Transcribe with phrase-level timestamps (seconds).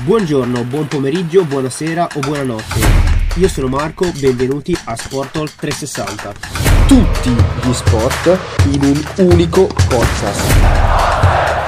[0.00, 2.80] Buongiorno, buon pomeriggio, buonasera o buonanotte.
[3.36, 6.32] Io sono Marco, benvenuti a Sportol 360.
[6.88, 8.38] Tutti gli sport
[8.72, 11.61] in un unico podcast.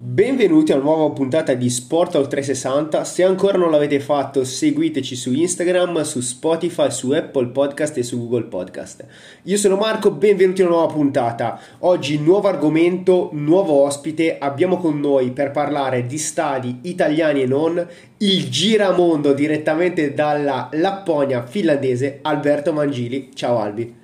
[0.00, 3.02] Benvenuti a una nuova puntata di Sportol 360.
[3.02, 8.16] Se ancora non l'avete fatto, seguiteci su Instagram, su Spotify, su Apple Podcast e su
[8.16, 9.04] Google Podcast.
[9.42, 11.60] Io sono Marco, benvenuti a una nuova puntata.
[11.80, 14.38] Oggi nuovo argomento, nuovo ospite.
[14.38, 17.84] Abbiamo con noi per parlare di stadi italiani e non
[18.18, 23.30] il giramondo direttamente dalla Lapponia finlandese, Alberto Mangili.
[23.34, 23.96] Ciao Albi.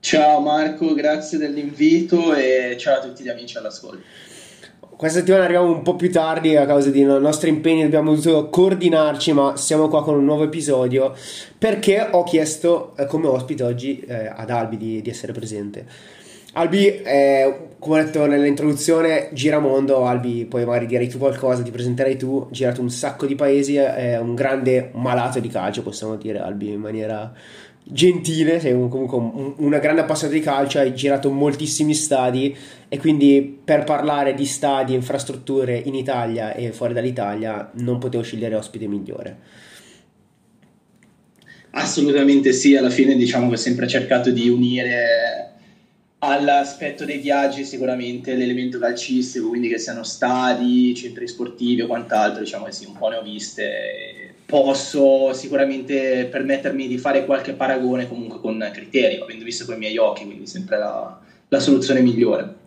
[0.00, 4.32] Ciao Marco, grazie dell'invito e ciao a tutti gli amici all'ascolto.
[4.96, 9.32] Questa settimana arriviamo un po' più tardi a causa dei nostri impegni, dobbiamo dovuto coordinarci,
[9.32, 11.12] ma siamo qua con un nuovo episodio
[11.58, 15.84] perché ho chiesto eh, come ospite oggi eh, ad Albi di, di, essere presente.
[16.52, 22.16] Albi, eh, come ho detto nell'introduzione, giramondo, Albi, poi magari direi tu qualcosa, ti presenterai
[22.16, 26.70] tu, girato un sacco di paesi, è un grande malato di calcio, possiamo dire Albi
[26.70, 27.32] in maniera
[27.86, 32.56] gentile, sei un, comunque un, una grande appassionata di calcio, hai girato moltissimi stadi
[32.88, 38.22] e quindi per parlare di stadi e infrastrutture in Italia e fuori dall'Italia non potevo
[38.22, 39.38] scegliere ospite migliore.
[41.76, 45.50] Assolutamente sì, alla fine diciamo che ho sempre cercato di unire
[46.18, 52.64] all'aspetto dei viaggi sicuramente l'elemento calcistico, quindi che siano stadi, centri sportivi o quant'altro, diciamo
[52.64, 58.40] che sì, un po' ne ho viste posso sicuramente permettermi di fare qualche paragone comunque
[58.40, 62.62] con criteri, avendo visto con i miei occhi, quindi sempre la, la soluzione migliore.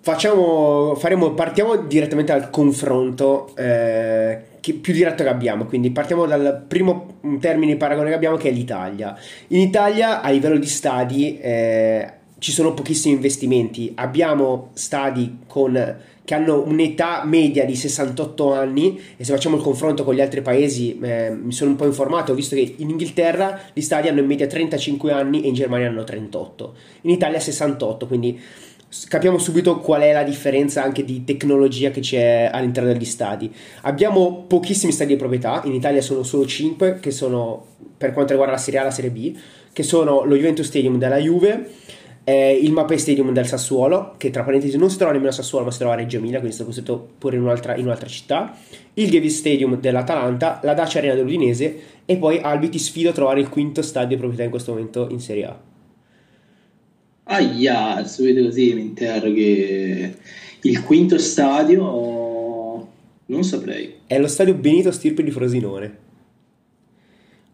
[0.00, 6.64] Facciamo, faremo, partiamo direttamente dal confronto eh, che, più diretto che abbiamo, quindi partiamo dal
[6.66, 9.18] primo termine di paragone che abbiamo che è l'Italia.
[9.48, 15.96] In Italia a livello di stadi eh, ci sono pochissimi investimenti, abbiamo stadi con
[16.26, 20.42] che hanno un'età media di 68 anni e se facciamo il confronto con gli altri
[20.42, 24.18] paesi eh, mi sono un po' informato, ho visto che in Inghilterra gli stadi hanno
[24.18, 28.40] in media 35 anni e in Germania hanno 38, in Italia 68, quindi
[29.08, 33.52] capiamo subito qual è la differenza anche di tecnologia che c'è all'interno degli stadi.
[33.82, 37.66] Abbiamo pochissimi stadi di proprietà, in Italia sono solo 5 che sono
[37.96, 39.36] per quanto riguarda la Serie A e la Serie B,
[39.72, 41.70] che sono lo Juventus Stadium della Juve,
[42.28, 45.66] eh, il Mapei Stadium del Sassuolo, che tra parentesi non si trova nemmeno a Sassuolo,
[45.66, 48.08] ma si trova a Reggio Emilia, quindi è stato costruito pure in un'altra, in un'altra
[48.08, 48.52] città,
[48.94, 53.38] il Davis Stadium dell'Atalanta, la Dacia Arena dell'Udinese e poi Albi ti sfido a trovare
[53.38, 55.60] il quinto stadio di proprietà in questo momento in Serie A.
[57.28, 60.14] Aia, subito così mi interroghi.
[60.62, 62.88] Il quinto stadio
[63.26, 63.98] non saprei.
[64.04, 66.05] È lo stadio Benito Stirpe di Frosinone.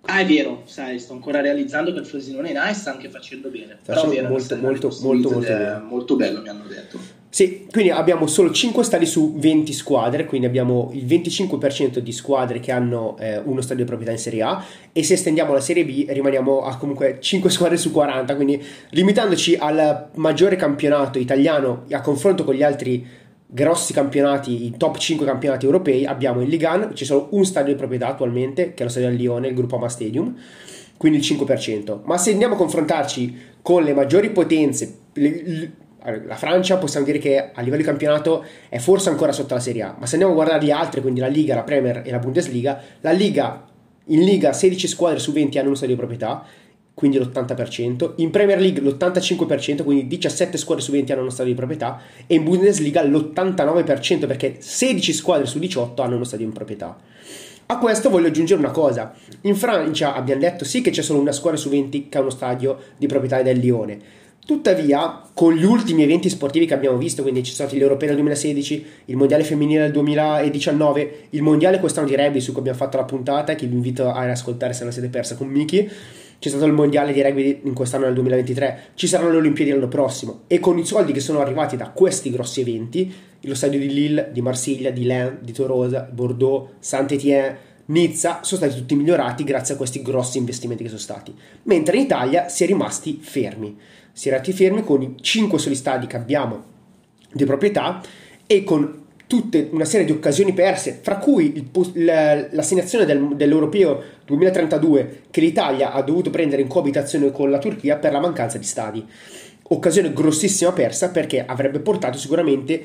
[0.05, 3.09] Ah, è vero, sai, sto ancora realizzando che il Frosinone in A e sta anche
[3.09, 3.79] facendo bene.
[3.83, 5.79] Sta Però vero, molto, molto, molto, molto, bene.
[5.79, 7.21] molto bello, mi hanno detto.
[7.33, 12.61] Sì, quindi abbiamo solo 5 stadi su 20 squadre, quindi abbiamo il 25% di squadre
[12.61, 15.87] che hanno eh, uno stadio di proprietà in Serie A e se estendiamo la Serie
[15.87, 22.01] B rimaniamo a comunque 5 squadre su 40, quindi limitandoci al maggiore campionato italiano a
[22.03, 23.03] confronto con gli altri
[23.55, 27.79] grossi campionati, i top 5 campionati europei, abbiamo in Ligan, c'è solo un stadio di
[27.79, 30.35] proprietà attualmente, che è lo stadio del Lione, il gruppo Ama Stadium,
[30.97, 32.01] quindi il 5%.
[32.05, 37.61] Ma se andiamo a confrontarci con le maggiori potenze, la Francia possiamo dire che a
[37.61, 40.65] livello di campionato è forse ancora sotto la Serie A, ma se andiamo a guardare
[40.65, 43.67] gli altri, quindi la Liga, la Premier e la Bundesliga, la Liga,
[44.07, 46.43] in Liga 16 squadre su 20 hanno un stadio di proprietà,
[47.03, 51.59] quindi l'80%, in Premier League l'85%, quindi 17 squadre su 20 hanno uno stadio di
[51.59, 56.97] proprietà, e in Bundesliga l'89% perché 16 squadre su 18 hanno uno stadio in proprietà.
[57.67, 61.33] A questo voglio aggiungere una cosa, in Francia abbiamo detto sì che c'è solo una
[61.33, 63.99] squadra su 20 che ha uno stadio di proprietà del Lione,
[64.45, 68.87] Tuttavia, con gli ultimi eventi sportivi che abbiamo visto, quindi c'è stato l'Europeo del 2016,
[69.05, 73.05] il Mondiale femminile del 2019, il Mondiale quest'anno di rugby su cui abbiamo fatto la
[73.05, 75.89] puntata, che vi invito a ascoltare se non siete persa con Miki,
[76.43, 79.87] c'è stato il mondiale di rugby in quest'anno nel 2023, ci saranno le Olimpiadi l'anno
[79.87, 80.41] prossimo.
[80.49, 84.31] E con i soldi che sono arrivati da questi grossi eventi, lo stadio di Lille,
[84.33, 89.77] di Marsiglia, di Lens, di Torosa, Bordeaux, Saint-Étienne, Nizza sono stati tutti migliorati grazie a
[89.77, 91.33] questi grossi investimenti che sono stati,
[91.65, 93.79] mentre in Italia si è rimasti fermi,
[94.11, 96.65] si è rimasti fermi con i 5 soli stadi che abbiamo
[97.33, 98.01] di proprietà
[98.49, 99.02] e con
[99.33, 105.93] tutte una serie di occasioni perse, fra cui il, l'assegnazione del, dell'Europeo 2032 che l'Italia
[105.93, 109.03] ha dovuto prendere in coabitazione con la Turchia per la mancanza di stadi.
[109.69, 112.85] Occasione grossissima persa perché avrebbe portato sicuramente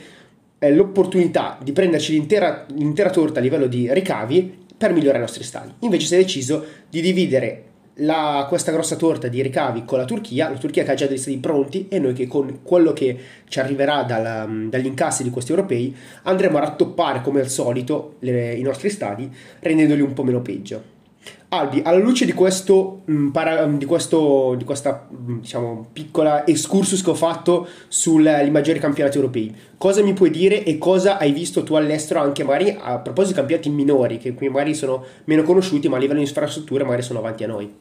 [0.58, 5.44] eh, l'opportunità di prenderci l'intera, l'intera torta a livello di ricavi per migliorare i nostri
[5.44, 5.74] stadi.
[5.80, 7.64] Invece si è deciso di dividere
[7.98, 11.18] la, questa grossa torta di ricavi con la Turchia, la Turchia che ha già degli
[11.18, 13.18] stadi pronti e noi che con quello che
[13.48, 18.54] ci arriverà dalla, dagli incassi di questi europei andremo a rattoppare come al solito le,
[18.54, 19.30] i nostri stadi
[19.60, 20.97] rendendoli un po' meno peggio.
[21.50, 27.02] Albi, alla luce di questo, mh, para, di, questo di questa mh, diciamo, piccola excursus
[27.02, 31.64] che ho fatto sui maggiori campionati europei, cosa mi puoi dire e cosa hai visto
[31.64, 35.88] tu all'estero anche magari a proposito di campionati minori che qui magari sono meno conosciuti
[35.88, 37.74] ma a livello di infrastrutture magari sono avanti a noi?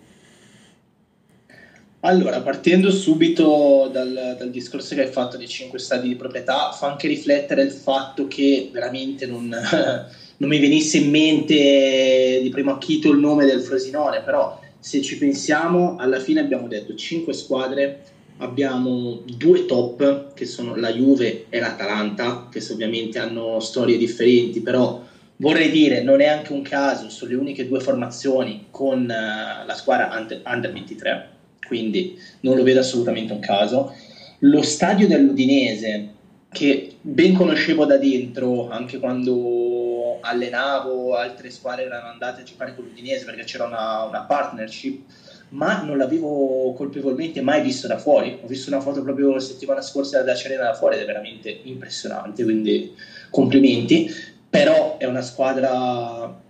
[2.00, 6.88] Allora, partendo subito dal, dal, discorso che hai fatto dei 5 stadi di proprietà, fa
[6.88, 9.52] anche riflettere il fatto che veramente non,
[10.38, 15.18] non mi venisse in mente di primo acchito il nome del Frosinone, però se ci
[15.18, 18.02] pensiamo, alla fine abbiamo detto 5 squadre,
[18.38, 25.02] abbiamo due top, che sono la Juve e l'Atalanta, che ovviamente hanno storie differenti, però
[25.36, 29.74] vorrei dire, non è anche un caso, sono le uniche due formazioni con uh, la
[29.74, 30.10] squadra
[30.44, 31.34] under 23
[31.66, 33.92] quindi non lo vedo assolutamente un caso.
[34.40, 36.08] Lo stadio dell'Udinese,
[36.50, 42.84] che ben conoscevo da dentro, anche quando allenavo, altre squadre erano andate a giocare con
[42.84, 45.04] l'Udinese perché c'era una, una partnership,
[45.50, 48.38] ma non l'avevo colpevolmente mai visto da fuori.
[48.43, 51.60] Ho visto una foto proprio la settimana scorsa da Cerena da fuori ed è veramente
[51.64, 52.94] impressionante, quindi
[53.31, 54.10] complimenti.
[54.49, 56.44] Però è una squadra...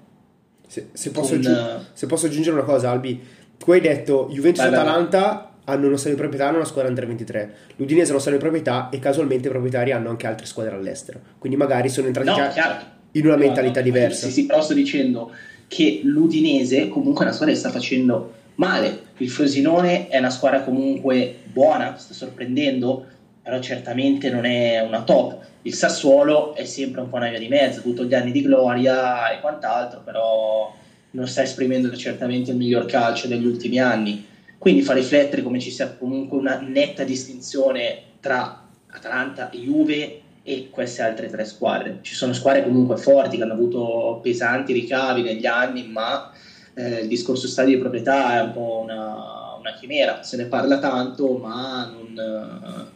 [0.66, 1.46] Se, se, posso, con...
[1.46, 3.20] aggi- se posso aggiungere una cosa, Albi,
[3.58, 7.06] tu hai detto Juventus e Atalanta hanno uno stadio di proprietà, hanno una squadra under
[7.06, 7.54] 23.
[7.76, 11.20] L'Udinese ha uno stadio di proprietà e casualmente i proprietari hanno anche altre squadre all'estero.
[11.38, 14.26] Quindi magari sono entrati no, già in una mentalità no, diversa.
[14.26, 15.32] Sì, sì, però sto dicendo
[15.68, 19.04] che l'Udinese comunque è una squadra che sta facendo male.
[19.16, 23.04] Il Frosinone è una squadra comunque buona, sta sorprendendo,
[23.42, 25.38] però certamente non è una top.
[25.62, 28.42] Il Sassuolo è sempre un po' una via di mezzo, ha avuto gli anni di
[28.42, 30.72] gloria e quant'altro, però
[31.10, 34.24] non sta esprimendo certamente il miglior calcio degli ultimi anni.
[34.58, 40.68] Quindi fa riflettere come ci sia comunque una netta distinzione tra Atalanta e Juve e
[40.70, 41.98] queste altre tre squadre.
[42.02, 46.32] Ci sono squadre comunque forti che hanno avuto pesanti ricavi negli anni, ma
[46.74, 50.78] eh, il discorso stadio di proprietà è un po' una, una chimera, se ne parla
[50.78, 52.88] tanto, ma non,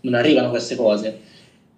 [0.00, 1.20] non arrivano queste cose.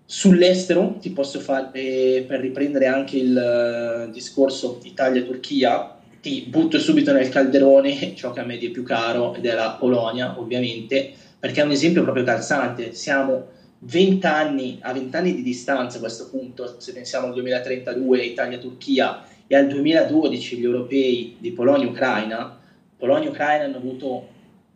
[0.04, 5.95] Sull'estero ti posso fare, per riprendere anche il discorso Italia-Turchia,
[6.26, 9.76] ti butto subito nel calderone ciò che a me è più caro ed è la
[9.78, 12.92] Polonia, ovviamente, perché è un esempio proprio calzante.
[12.94, 13.46] Siamo
[13.78, 19.22] 20 anni, a 20 anni di distanza a questo punto, se pensiamo al 2032 Italia-Turchia
[19.46, 22.58] e al 2012 gli europei di Polonia-Ucraina,
[22.96, 24.26] Polonia-Ucraina hanno avuto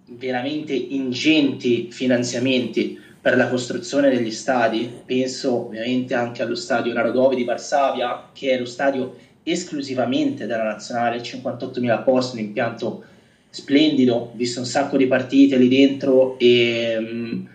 [0.05, 7.45] veramente ingenti finanziamenti per la costruzione degli stadi, penso ovviamente anche allo stadio Narodovi di
[7.45, 9.17] Varsavia, che è lo stadio
[9.51, 13.05] esclusivamente della nazionale, 58.000 posti, un impianto
[13.51, 17.49] splendido, visto un sacco di partite lì dentro e um,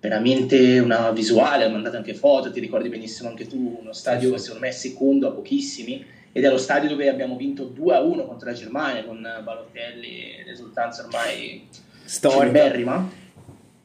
[0.00, 4.38] veramente una visuale, ho mandato anche foto, ti ricordi benissimo anche tu, uno stadio che
[4.38, 8.48] secondo me è secondo a pochissimi ed è lo stadio dove abbiamo vinto 2-1 contro
[8.48, 11.66] la Germania con Balotelli, l'esultanza ormai
[12.04, 12.44] storica.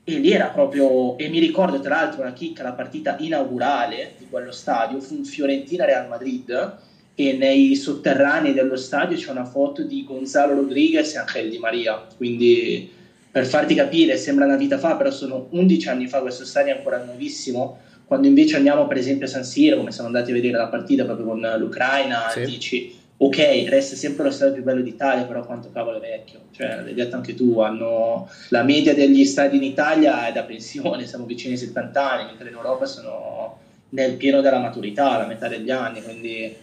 [0.04, 4.27] e lì era proprio, e mi ricordo tra l'altro una chicca, la partita inaugurale di
[4.30, 6.77] quello stadio fu un Fiorentina-Real Madrid
[7.15, 12.06] e nei sotterranei dello stadio c'è una foto di Gonzalo Rodriguez e Angel Di Maria,
[12.18, 12.89] quindi
[13.31, 16.77] per farti capire sembra una vita fa, però sono 11 anni fa, questo stadio è
[16.77, 20.57] ancora nuovissimo, quando invece andiamo per esempio a San Siro, come siamo andati a vedere
[20.57, 22.45] la partita proprio con l'Ucraina, sì.
[22.45, 26.81] dici ok, resta sempre lo stadio più bello d'Italia, però quanto cavolo è vecchio, cioè
[26.81, 31.26] l'hai detto anche tu, hanno la media degli stadi in Italia è da pensione, siamo
[31.26, 33.59] vicini ai 70 anni, mentre in Europa sono
[33.90, 36.54] nel pieno della maturità, la metà degli anni, quindi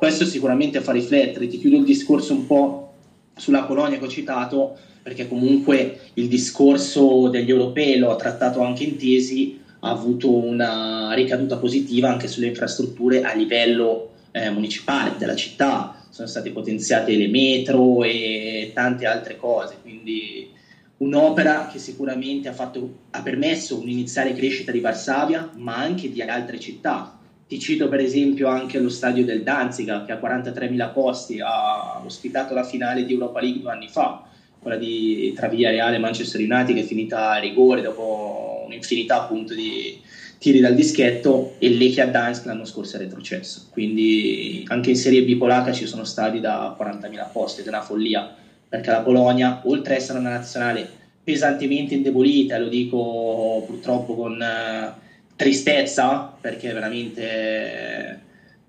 [0.00, 1.46] questo sicuramente fa riflettere.
[1.46, 2.94] Ti chiudo il discorso un po'
[3.36, 8.96] sulla Polonia che ho citato, perché comunque il discorso degli europei l'ho trattato anche in
[8.96, 16.00] tesi, ha avuto una ricaduta positiva anche sulle infrastrutture a livello eh, municipale della città
[16.08, 20.50] sono state potenziate le metro e tante altre cose, quindi
[20.98, 26.58] un'opera che sicuramente ha, fatto, ha permesso un'iniziale crescita di Varsavia, ma anche di altre
[26.58, 27.19] città.
[27.50, 32.54] Ti cito per esempio anche lo stadio del Danziga, che ha 43.000 posti, ha ospitato
[32.54, 34.22] la finale di Europa League due anni fa,
[34.60, 39.52] quella di, tra Reale e Manchester United, che è finita a rigore dopo un'infinità appunto
[39.52, 39.98] di,
[40.38, 43.66] tiri dal dischetto e Lechia Gdańsk l'anno scorso è retrocesso.
[43.72, 47.82] Quindi anche in Serie B polacca ci sono stadi da 40.000 posti ed è una
[47.82, 48.32] follia,
[48.68, 50.88] perché la Polonia, oltre ad essere una nazionale
[51.24, 55.08] pesantemente indebolita, lo dico purtroppo con uh,
[55.40, 58.20] tristezza, perché veramente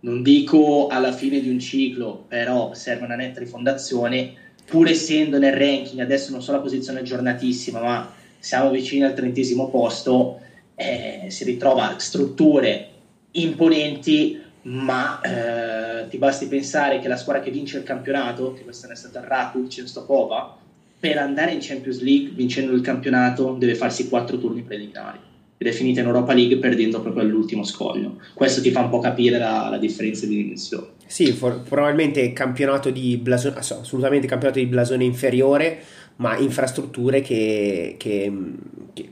[0.01, 4.32] non dico alla fine di un ciclo, però serve una netta rifondazione,
[4.63, 9.68] pur essendo nel ranking, adesso non so la posizione aggiornatissima, ma siamo vicini al trentesimo
[9.68, 10.40] posto,
[10.75, 12.88] eh, si ritrova strutture
[13.32, 18.94] imponenti, ma eh, ti basti pensare che la squadra che vince il campionato, che quest'anno
[18.94, 20.56] è stata Raku Chenstopova,
[20.98, 25.31] per andare in Champions League vincendo il campionato deve farsi quattro turni preliminari
[25.62, 28.18] ed è finita in Europa League perdendo proprio all'ultimo scoglio.
[28.34, 30.88] Questo ti fa un po' capire la, la differenza di dimensione.
[31.06, 35.77] Sì, for- probabilmente campionato di blasone, assolutamente campionato di blasone inferiore,
[36.15, 38.34] ma infrastrutture che, che,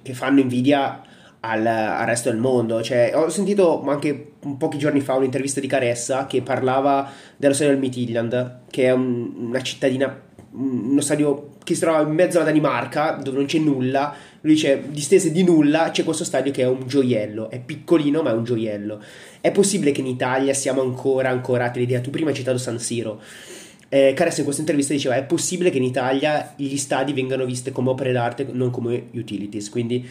[0.01, 1.03] che fanno invidia
[1.41, 2.81] al, al, resto del mondo.
[2.81, 7.81] Cioè, ho sentito anche pochi giorni fa un'intervista di Caressa che parlava dello stadio del
[7.81, 10.19] Midtjylland, che è un, una cittadina,
[10.51, 14.83] uno stadio che si trova in mezzo alla Danimarca, dove non c'è nulla lui dice
[14.89, 18.43] distese di nulla c'è questo stadio che è un gioiello, è piccolino ma è un
[18.43, 19.01] gioiello.
[19.41, 23.21] È possibile che in Italia siamo ancora ancorati all'idea, tu prima hai citato San Siro.
[23.89, 27.71] Eh, Caressa in questa intervista diceva è possibile che in Italia gli stadi vengano visti
[27.71, 30.07] come opere d'arte, non come utilities, quindi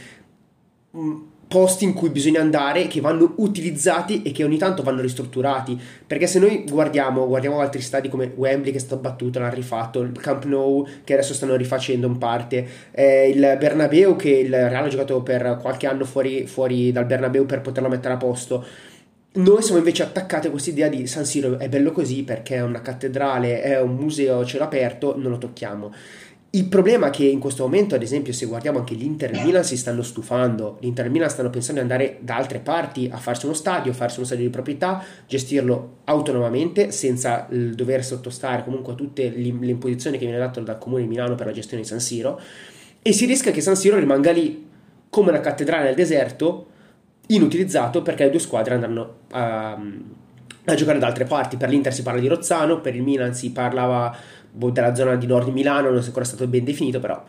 [0.91, 5.01] mh, mm, posti in cui bisogna andare che vanno utilizzati e che ogni tanto vanno
[5.01, 5.81] ristrutturati.
[6.07, 10.01] Perché se noi guardiamo, guardiamo altri stadi come Wembley che è stato battuto, l'hanno rifatto
[10.01, 14.85] il Camp Nou che adesso stanno rifacendo in parte eh, il Bernabeu che il Real
[14.85, 18.65] ha giocato per qualche anno fuori, fuori dal Bernabeu per poterlo mettere a posto.
[19.31, 22.63] Noi siamo invece attaccati a questa idea di San Siro è bello così perché è
[22.63, 25.93] una cattedrale, è un museo a cielo aperto, non lo tocchiamo
[26.51, 29.65] il problema è che in questo momento, ad esempio, se guardiamo anche l'Inter e Milan
[29.65, 33.45] si stanno stufando, l'Inter e Milan stanno pensando di andare da altre parti a farsi
[33.45, 39.29] uno stadio, farsi uno stadio di proprietà, gestirlo autonomamente senza dover sottostare comunque a tutte
[39.29, 42.41] le imposizioni che viene date dal comune di Milano per la gestione di San Siro
[43.03, 44.67] e si rischia che San Siro rimanga lì
[45.11, 46.67] come una cattedrale nel deserto,
[47.27, 49.79] inutilizzato perché le due squadre andranno a,
[50.65, 51.57] a giocare da altre parti.
[51.57, 54.15] Per l'Inter si parla di Rozzano, per il Milan si parlava
[54.51, 57.23] della zona di nord di Milano, non è ancora stato ben definito, però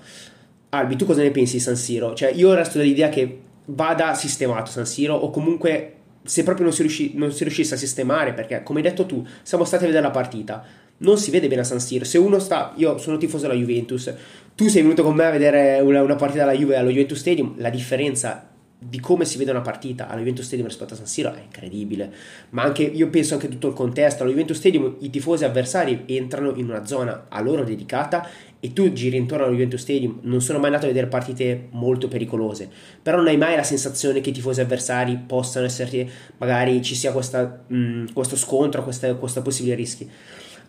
[0.69, 2.13] Albi, tu cosa ne pensi di San Siro?
[2.13, 6.81] Cioè, io resto dell'idea che vada sistemato San Siro o comunque se proprio non si,
[6.81, 10.05] riusci, non si riuscisse a sistemare, perché come hai detto tu, siamo stati a vedere
[10.05, 10.63] la partita,
[10.97, 12.05] non si vede bene a San Siro.
[12.05, 14.13] Se uno sta, io sono tifoso della Juventus,
[14.53, 17.55] tu sei venuto con me a vedere una, una partita della Juve allo Juventus Stadium,
[17.57, 18.48] la differenza
[18.81, 22.11] di come si vede una partita alla Juventus Stadium rispetto a San Siro è incredibile.
[22.51, 24.23] Ma anche io penso anche tutto il contesto.
[24.23, 28.25] Allo Juventus Stadium i tifosi avversari entrano in una zona a loro dedicata
[28.61, 30.19] e tu giri intorno allo Juventus Stadium.
[30.21, 32.69] Non sono mai andato a vedere partite molto pericolose,
[33.03, 37.11] però non hai mai la sensazione che i tifosi avversari possano essere, magari ci sia
[37.11, 40.09] questa, mh, questo scontro, questa, questa possibile rischi.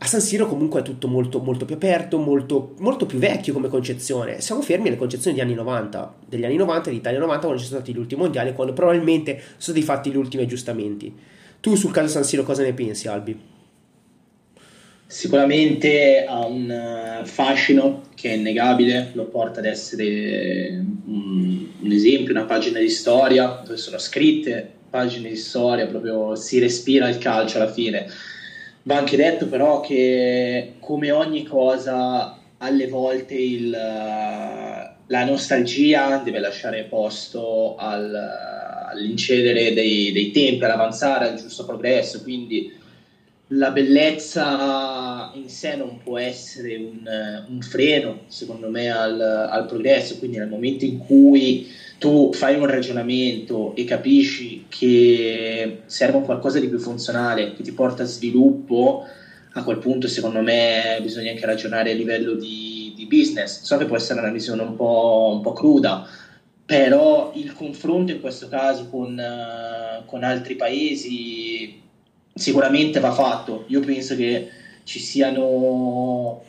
[0.02, 3.68] A San Siro comunque è tutto molto, molto più aperto, molto, molto, più vecchio come
[3.68, 4.40] concezione.
[4.40, 7.80] Siamo fermi alle concezioni degli anni 90, degli anni 90, dell'Italia 90, quando ci sono
[7.80, 11.14] stati gli ultimi mondiali, quando probabilmente sono stati fatti gli ultimi aggiustamenti.
[11.60, 13.38] Tu sul caso San Siro cosa ne pensi, Albi?
[15.06, 22.32] Sicuramente ha un eh, fascino che è innegabile, lo porta ad essere un, un esempio,
[22.32, 27.58] una pagina di storia dove sono scritte pagine di storia, proprio si respira il calcio
[27.58, 28.06] alla fine
[28.82, 36.84] Va anche detto però che come ogni cosa alle volte il, la nostalgia deve lasciare
[36.84, 42.72] posto al, all'incedere dei, dei, tempi, all'avanzare, al giusto progresso, quindi
[43.48, 50.18] la bellezza in sé non può essere un, un freno, secondo me, al, al progresso,
[50.18, 51.66] quindi nel momento in cui
[52.00, 58.04] tu fai un ragionamento e capisci che serve qualcosa di più funzionale, che ti porta
[58.04, 59.04] a sviluppo,
[59.52, 63.60] a quel punto secondo me bisogna anche ragionare a livello di, di business.
[63.64, 66.06] So che può essere una visione un po', un po cruda,
[66.64, 69.22] però il confronto in questo caso con,
[70.06, 71.82] con altri paesi
[72.32, 73.64] sicuramente va fatto.
[73.66, 74.48] Io penso che
[74.84, 76.40] ci siano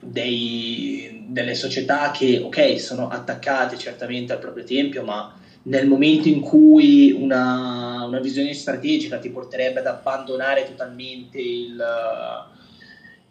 [0.00, 6.40] dei, delle società che, ok, sono attaccate certamente al proprio tempio, ma nel momento in
[6.40, 11.84] cui una, una visione strategica ti porterebbe ad abbandonare totalmente il,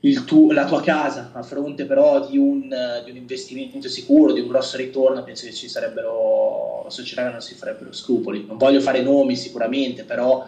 [0.02, 2.70] il tu, la tua casa a fronte però di un,
[3.04, 7.42] di un, investimento sicuro, di un grosso ritorno, penso che ci sarebbero società che non
[7.42, 8.46] si farebbero scrupoli.
[8.46, 10.48] Non voglio fare nomi sicuramente, però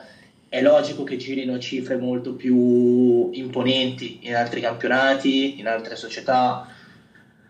[0.52, 6.68] è logico che girino cifre molto più imponenti in altri campionati, in altre società.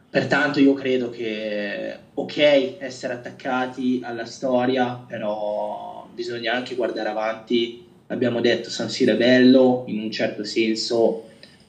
[0.08, 7.82] Pertanto io credo che ok essere attaccati alla storia, però bisogna anche guardare avanti.
[8.06, 11.24] Abbiamo detto San Siro è bello in un certo senso,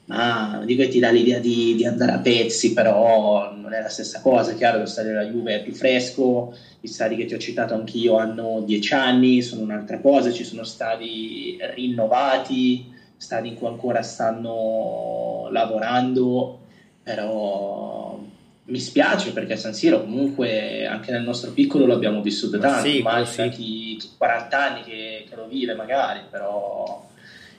[0.05, 3.81] ma non dico che ti dà l'idea di, di, andare a pezzi, però non è
[3.81, 4.53] la stessa cosa.
[4.53, 8.17] Chiaro, lo stadio della Juve è più fresco, gli stadi che ti ho citato anch'io
[8.17, 15.47] hanno dieci anni, sono un'altra cosa, ci sono stadi rinnovati, stadi in cui ancora stanno
[15.51, 16.59] lavorando
[17.03, 18.17] però
[18.65, 23.43] mi spiace perché San Siro comunque anche nel nostro piccolo l'abbiamo vissuto tanto, sì, immagina
[23.43, 23.49] sì.
[23.49, 27.05] chi, chi 40 anni che, che, lo vive magari, però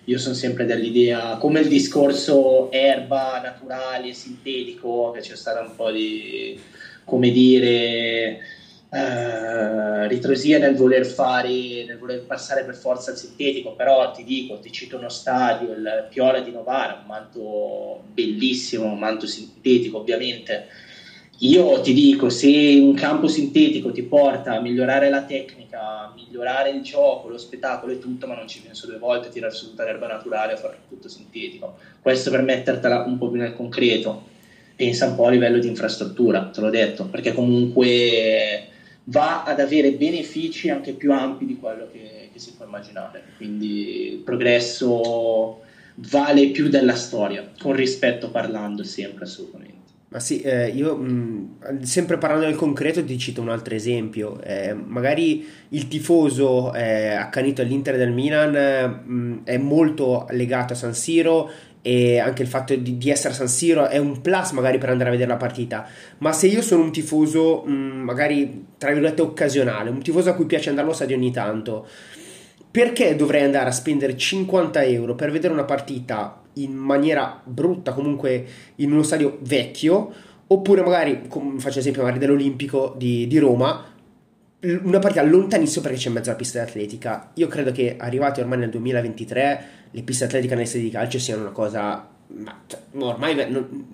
[0.04, 5.90] io sono sempre dell'idea, come il discorso erba, naturale, sintetico, che c'è stata un po'
[5.90, 6.58] di,
[7.04, 8.38] come dire,
[8.90, 14.58] eh, ritrosia nel voler fare, nel voler passare per forza al sintetico, però ti dico,
[14.58, 20.66] ti cito uno stadio, il Piola di Novara, un manto bellissimo, un manto sintetico ovviamente,
[21.38, 26.80] io ti dico, se un campo sintetico ti porta a migliorare la tecnica, migliorare il
[26.80, 29.84] gioco, lo spettacolo e tutto, ma non ci penso due volte a tirare su tutta
[29.84, 31.74] l'erba naturale a fare tutto sintetico.
[32.00, 34.32] Questo per mettertela un po' più nel concreto.
[34.76, 38.66] Pensa un po' a livello di infrastruttura, te l'ho detto, perché comunque
[39.04, 43.22] va ad avere benefici anche più ampi di quello che, che si può immaginare.
[43.36, 45.58] Quindi il progresso
[45.96, 49.73] vale più della storia, con rispetto parlando sempre assolutamente.
[50.14, 54.40] Ma sì, eh, io mh, sempre parlando del concreto ti cito un altro esempio.
[54.42, 60.94] Eh, magari il tifoso eh, accanito all'Inter del Milan mh, è molto legato a San
[60.94, 61.50] Siro
[61.82, 64.90] e anche il fatto di, di, essere a San Siro è un plus magari per
[64.90, 65.84] andare a vedere la partita.
[66.18, 70.46] Ma se io sono un tifoso mh, magari tra virgolette occasionale, un tifoso a cui
[70.46, 71.88] piace andare allo stadio ogni tanto,
[72.74, 78.44] perché dovrei andare a spendere 50 euro per vedere una partita in maniera brutta, comunque
[78.74, 80.12] in uno stadio vecchio,
[80.48, 81.28] oppure magari,
[81.58, 83.80] faccio esempio magari dell'Olimpico di, di Roma,
[84.82, 87.30] una partita lontanissima perché c'è in mezzo alla pista atletica.
[87.34, 91.42] Io credo che arrivati ormai nel 2023 le piste atletiche nelle sedi di calcio siano
[91.42, 92.08] una cosa.
[92.26, 93.84] Ma, cioè, ormai non,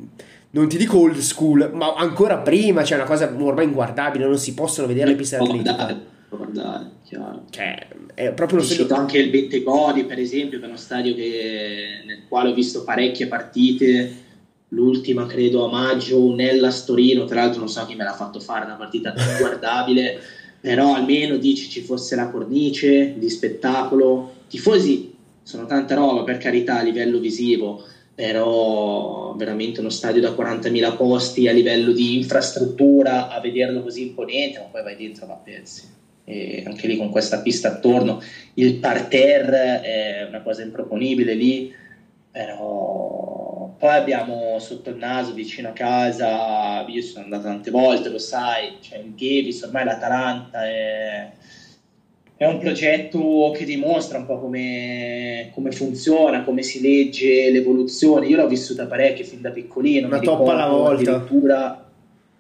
[0.53, 4.25] non, ti dico old school, ma ancora prima c'è cioè una cosa ormai inguardabile.
[4.25, 7.45] Non si possono vedere le piste atletiche guardare, chiaro.
[7.51, 8.95] Cioè, è proprio uno stadio...
[8.95, 13.27] anche il Bentegodi, per esempio, che è uno stadio che, nel quale ho visto parecchie
[13.27, 14.29] partite.
[14.69, 17.25] L'ultima, credo, a maggio, nella Storino.
[17.25, 20.21] Tra l'altro, non so chi me l'ha fatto fare una partita guardabile,
[20.61, 24.35] però almeno dici ci fosse la cornice di spettacolo.
[24.49, 30.97] Tifosi sono tanta roba, per carità, a livello visivo, però veramente uno stadio da 40.000
[30.97, 35.99] posti a livello di infrastruttura, a vederlo così imponente, ma poi vai dentro a pezzi
[36.31, 38.21] e anche lì con questa pista attorno.
[38.55, 41.73] Il parterre è una cosa improponibile lì,
[42.31, 48.19] però poi abbiamo sotto il naso vicino a casa, io sono andato tante volte, lo
[48.19, 51.31] sai, c'è il Gavis, ormai l'Atalanta è,
[52.37, 58.27] è un progetto che dimostra un po' come, come, funziona, come si legge l'evoluzione.
[58.27, 60.07] Io l'ho vissuta parecchio fin da piccolino.
[60.07, 61.15] Una toppa alla volta.
[61.17, 61.80] Addirittura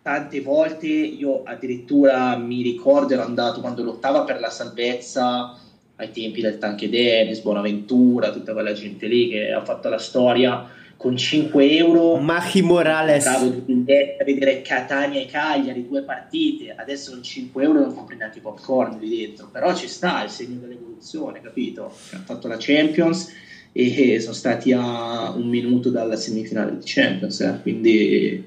[0.02, 5.56] tante volte io addirittura mi ricordo ero andato quando lottava per la salvezza
[5.96, 10.66] ai tempi del Tanque Dennis, Bonaventura, tutta quella gente lì che ha fatto la storia
[10.96, 17.22] con 5 euro Machi Morales andavo a vedere Catania e Cagliari due partite adesso con
[17.22, 21.40] 5 euro non compri neanche i popcorn lì dentro però ci sta il segno dell'evoluzione
[21.40, 21.94] capito?
[22.12, 23.32] hanno fatto la Champions
[23.72, 27.58] e sono stati a un minuto dalla semifinale di Champions eh?
[27.62, 28.46] quindi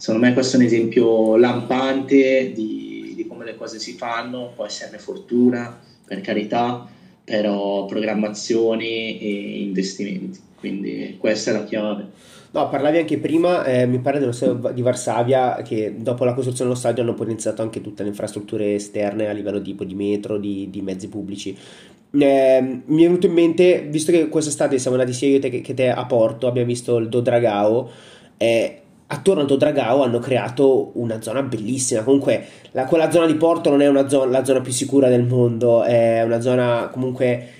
[0.00, 4.64] secondo me questo è un esempio lampante di, di come le cose si fanno, può
[4.64, 6.88] essere fortuna, per carità,
[7.22, 12.06] però programmazioni e investimenti, quindi questa è la chiave.
[12.52, 16.70] No, parlavi anche prima, eh, mi pare dello stadio di Varsavia, che dopo la costruzione
[16.70, 20.70] dello stadio hanno potenziato anche tutte le infrastrutture esterne a livello tipo di metro, di,
[20.70, 21.54] di mezzi pubblici.
[22.12, 25.74] Eh, mi è venuto in mente, visto che quest'estate siamo andati sia io che, che
[25.74, 27.90] te a Porto, abbiamo visto il Dodragao,
[28.38, 28.80] eh,
[29.12, 32.02] attorno a Dodragao hanno creato una zona bellissima.
[32.02, 35.24] Comunque, la, quella zona di Porto non è una zona, la zona più sicura del
[35.24, 37.58] mondo, è una zona comunque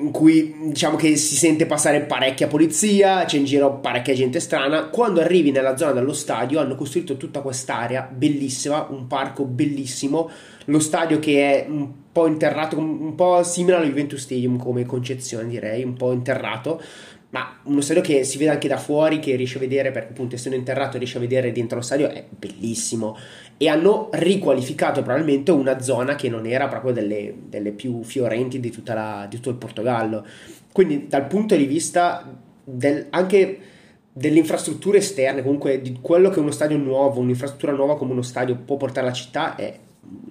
[0.00, 4.86] in cui diciamo che si sente passare parecchia polizia, c'è in giro parecchia gente strana.
[4.86, 10.30] Quando arrivi nella zona dello stadio hanno costruito tutta quest'area bellissima, un parco bellissimo,
[10.66, 15.48] lo stadio che è un po' interrato, un po' simile allo Juventus Stadium come concezione
[15.48, 16.80] direi, un po' interrato,
[17.30, 20.34] ma uno stadio che si vede anche da fuori, che riesce a vedere, perché appunto
[20.34, 23.18] essendo interrato riesce a vedere dentro lo stadio, è bellissimo.
[23.58, 28.72] E hanno riqualificato probabilmente una zona che non era proprio delle, delle più fiorenti di,
[28.84, 30.24] la, di, tutto il Portogallo.
[30.72, 32.24] Quindi dal punto di vista
[32.64, 33.58] del, anche
[34.10, 38.56] delle infrastrutture esterne, comunque di quello che uno stadio nuovo, un'infrastruttura nuova come uno stadio
[38.56, 39.78] può portare alla città, è,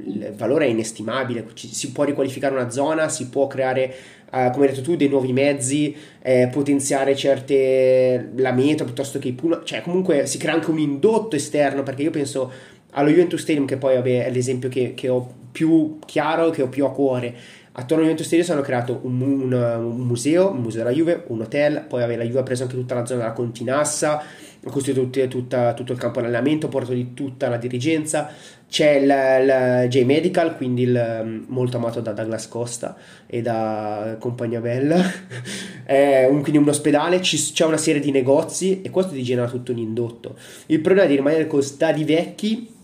[0.06, 1.46] il valore è inestimabile.
[1.54, 3.96] Ci, si può riqualificare una zona, si può creare
[4.30, 9.30] Uh, come hai detto tu, dei nuovi mezzi, eh, potenziare certe la meta piuttosto che
[9.30, 12.52] i pull, cioè comunque si crea anche un indotto esterno perché io penso
[12.92, 16.68] allo Juventus Stadium che poi vabbè, è l'esempio che, che, ho più chiaro, che ho
[16.68, 17.34] più a cuore.
[17.72, 21.42] Attorno al Juventus Stadium hanno creato un, un, un museo, un museo della Juve, un
[21.42, 24.22] hotel, poi vabbè, la Juve ha preso anche tutta la zona della Continassa,
[24.70, 28.30] costituito tutta, tutto il campo allenamento, porto di tutta la dirigenza,
[28.70, 34.96] c'è il, il J-Medical, quindi il, molto amato da Douglas Costa e da Compagnia Bella,
[36.30, 39.72] un, quindi un ospedale, ci, c'è una serie di negozi e questo ti genera tutto
[39.72, 40.36] un indotto.
[40.68, 42.76] Il problema di rimanere con stadi vecchi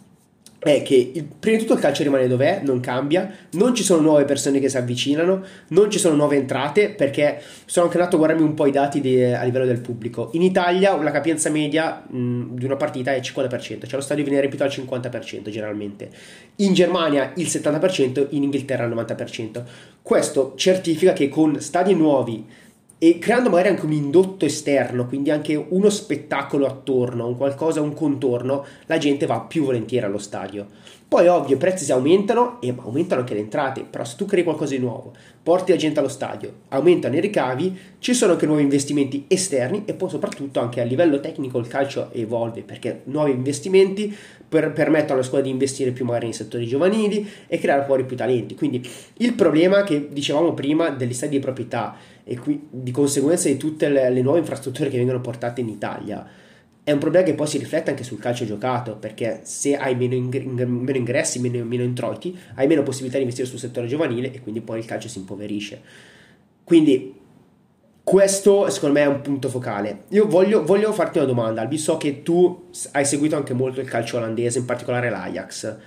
[0.64, 4.02] è che il, prima di tutto il calcio rimane dov'è, non cambia, non ci sono
[4.02, 8.20] nuove persone che si avvicinano, non ci sono nuove entrate perché sono anche andato a
[8.20, 10.30] guardarmi un po' i dati di, a livello del pubblico.
[10.34, 14.24] In Italia la capienza media mh, di una partita è il 50%, cioè lo stadio
[14.24, 16.10] viene riempito al 50% generalmente.
[16.58, 19.64] In Germania il 70%, in Inghilterra il 90%.
[20.02, 22.46] Questo certifica che con stadi nuovi
[23.04, 27.94] e creando magari anche un indotto esterno, quindi anche uno spettacolo attorno, un qualcosa, un
[27.94, 30.68] contorno, la gente va più volentieri allo stadio.
[31.06, 34.46] Poi ovvio i prezzi si aumentano e aumentano anche le entrate, però se tu crei
[34.46, 35.12] qualcosa di nuovo,
[35.44, 39.94] porti la gente allo stadio, aumentano i ricavi, ci sono anche nuovi investimenti esterni e
[39.94, 44.16] poi soprattutto anche a livello tecnico il calcio evolve perché nuovi investimenti
[44.48, 48.16] per, permettono alla scuola di investire più magari nei settori giovanili e creare fuori più
[48.16, 48.56] talenti.
[48.56, 48.88] Quindi
[49.18, 53.90] il problema che dicevamo prima degli stadi di proprietà e qui, di conseguenza di tutte
[53.90, 56.26] le, le, nuove infrastrutture che vengono portate in Italia.
[56.84, 60.16] È un problema che poi si riflette anche sul calcio giocato, perché se hai meno,
[60.16, 64.42] ing- meno ingressi, meno, meno introiti, hai meno possibilità di investire sul settore giovanile e
[64.42, 65.82] quindi poi il calcio si impoverisce.
[66.64, 67.22] Quindi
[68.04, 70.04] questo secondo me è un punto focale.
[70.10, 73.88] Io voglio, voglio, farti una domanda, Albi, so che tu hai seguito anche molto il
[73.88, 75.78] calcio olandese, in particolare l'Ajax.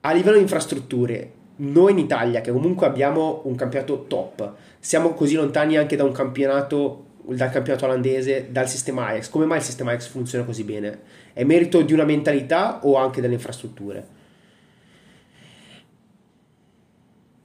[0.00, 1.32] A livello di infrastrutture,
[1.62, 6.12] noi in Italia, che comunque abbiamo un campionato top, siamo così lontani anche da un
[6.12, 9.28] campionato dal campionato olandese, dal sistema Ajax.
[9.28, 10.98] Come mai il sistema Ajax funziona così bene?
[11.32, 14.20] È merito di una mentalità o anche delle infrastrutture?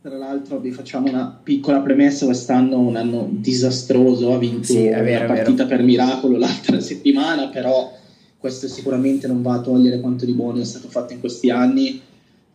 [0.01, 5.25] Tra l'altro vi facciamo una piccola premessa, quest'anno un anno disastroso, ha vinto sì, vero,
[5.25, 7.93] una partita per miracolo l'altra settimana, però
[8.37, 12.01] questo sicuramente non va a togliere quanto di buono è stato fatto in questi anni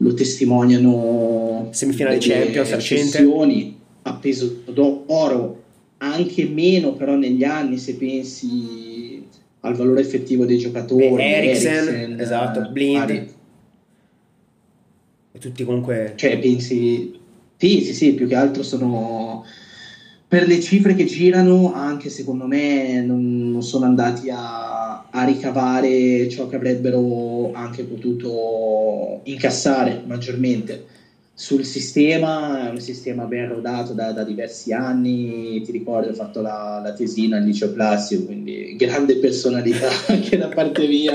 [0.02, 3.24] lo testimoniano semifinali Champions recente
[4.02, 5.60] a peso d'oro
[5.98, 9.24] anche meno però negli anni se pensi
[9.60, 13.10] al valore effettivo dei giocatori Eriksen, esatto Blind.
[15.34, 17.18] E tutti comunque cioè pensi
[17.56, 19.44] sì sì sì più che altro sono
[20.32, 24.72] per le cifre che girano anche secondo me non, non sono andati a
[25.14, 30.86] a ricavare ciò che avrebbero anche potuto incassare maggiormente.
[31.34, 36.40] Sul sistema, è un sistema ben rodato da, da diversi anni, ti ricordo ho fatto
[36.40, 41.14] la, la tesina al liceo classico, quindi grande personalità anche da parte mia.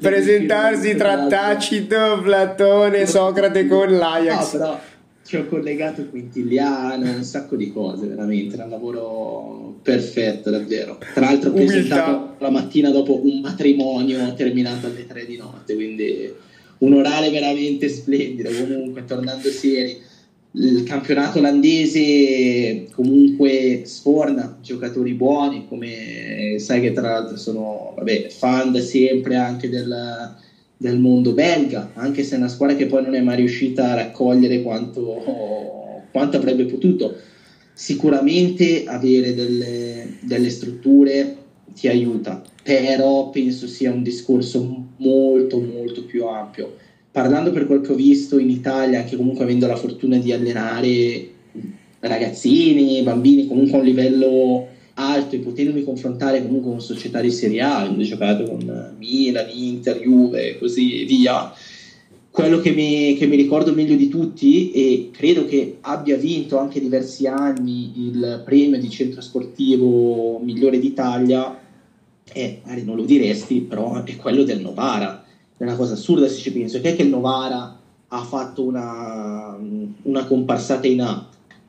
[0.00, 4.52] Presentarsi tra Tacito, Platone, Socrate con l'Ajax.
[4.52, 4.80] No, però
[5.28, 10.96] ci ho collegato Quintiliano, un sacco di cose, veramente, era un lavoro perfetto, davvero.
[11.12, 16.32] Tra l'altro ho presentato la mattina dopo un matrimonio terminato alle tre di notte, quindi
[16.78, 20.00] un orale veramente splendido, comunque tornando seri.
[20.52, 28.72] Il campionato olandese comunque sforna giocatori buoni, come sai che tra l'altro sono vabbè, fan
[28.72, 30.36] da sempre anche del
[30.80, 33.94] del mondo belga, anche se è una squadra che poi non è mai riuscita a
[33.96, 37.16] raccogliere quanto, quanto avrebbe potuto.
[37.72, 41.36] Sicuramente avere delle, delle strutture
[41.74, 46.76] ti aiuta, però penso sia un discorso molto molto più ampio.
[47.10, 51.28] Parlando per quel che ho visto in Italia, anche comunque avendo la fortuna di allenare
[52.00, 57.62] ragazzini, bambini comunque a un livello alto e potendomi confrontare comunque con società di Serie
[57.62, 61.52] A, ho giocato con Milan, Inter, Juve e così via.
[62.30, 66.80] Quello che mi, che mi, ricordo meglio di tutti e credo che abbia vinto anche
[66.80, 71.58] diversi anni il premio di centro sportivo migliore d'Italia
[72.30, 75.24] è, magari non lo diresti, però è quello del Novara.
[75.56, 77.76] È una cosa assurda se ci penso, che è che il Novara
[78.08, 79.58] ha fatto una,
[80.02, 81.27] una comparsata in A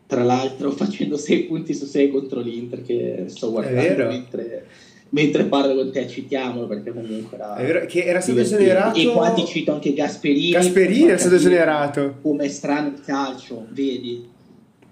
[0.09, 4.65] tra l'altro facendo 6 punti su 6 contro l'Inter che sto guardando mentre,
[5.09, 9.05] mentre, parlo con te citiamolo perché comunque era, è vero, che era stato esonerato e
[9.11, 12.15] qua ti cito anche Gasperini Gasperini è stato esonerato.
[12.23, 14.37] come strano il calcio vedi?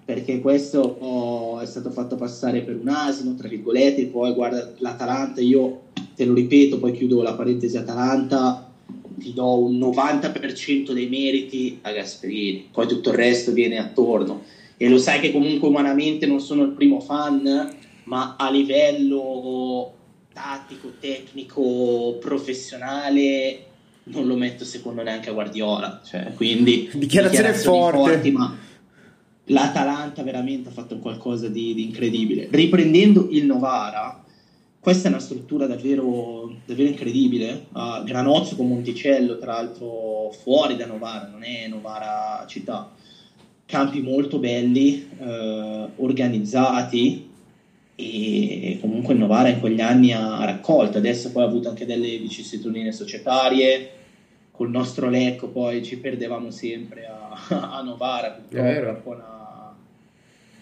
[0.04, 5.40] Perché questo oh, è stato fatto passare per un asino tra virgolette poi guarda l'Atalanta
[5.40, 5.80] io
[6.14, 8.70] te lo ripeto poi chiudo la parentesi Atalanta
[9.18, 14.44] ti do un 90% dei meriti a Gasperini poi tutto il resto viene attorno
[14.78, 19.92] e lo sai che comunque umanamente non sono il primo fan, ma a livello
[20.32, 23.64] tattico, tecnico, professionale
[24.04, 28.12] non lo metto secondo neanche a Guardiola, cioè, quindi dichiarazione forte.
[28.12, 28.56] Forti, ma
[29.46, 32.48] l'Atalanta veramente ha fatto qualcosa di, di incredibile.
[32.50, 34.24] Riprendendo il Novara,
[34.78, 37.66] questa è una struttura davvero, davvero incredibile.
[37.72, 42.90] Uh, Granozzo con Monticello, tra l'altro fuori da Novara, non è Novara città.
[43.68, 47.28] Campi molto belli, uh, organizzati
[47.94, 50.96] e comunque Novara in quegli anni ha raccolto.
[50.96, 53.90] Adesso poi ha avuto anche delle vicissitudini societarie.
[54.52, 57.28] Col nostro Lecco poi ci perdevamo sempre a,
[57.76, 59.74] a Novara, purtroppo una,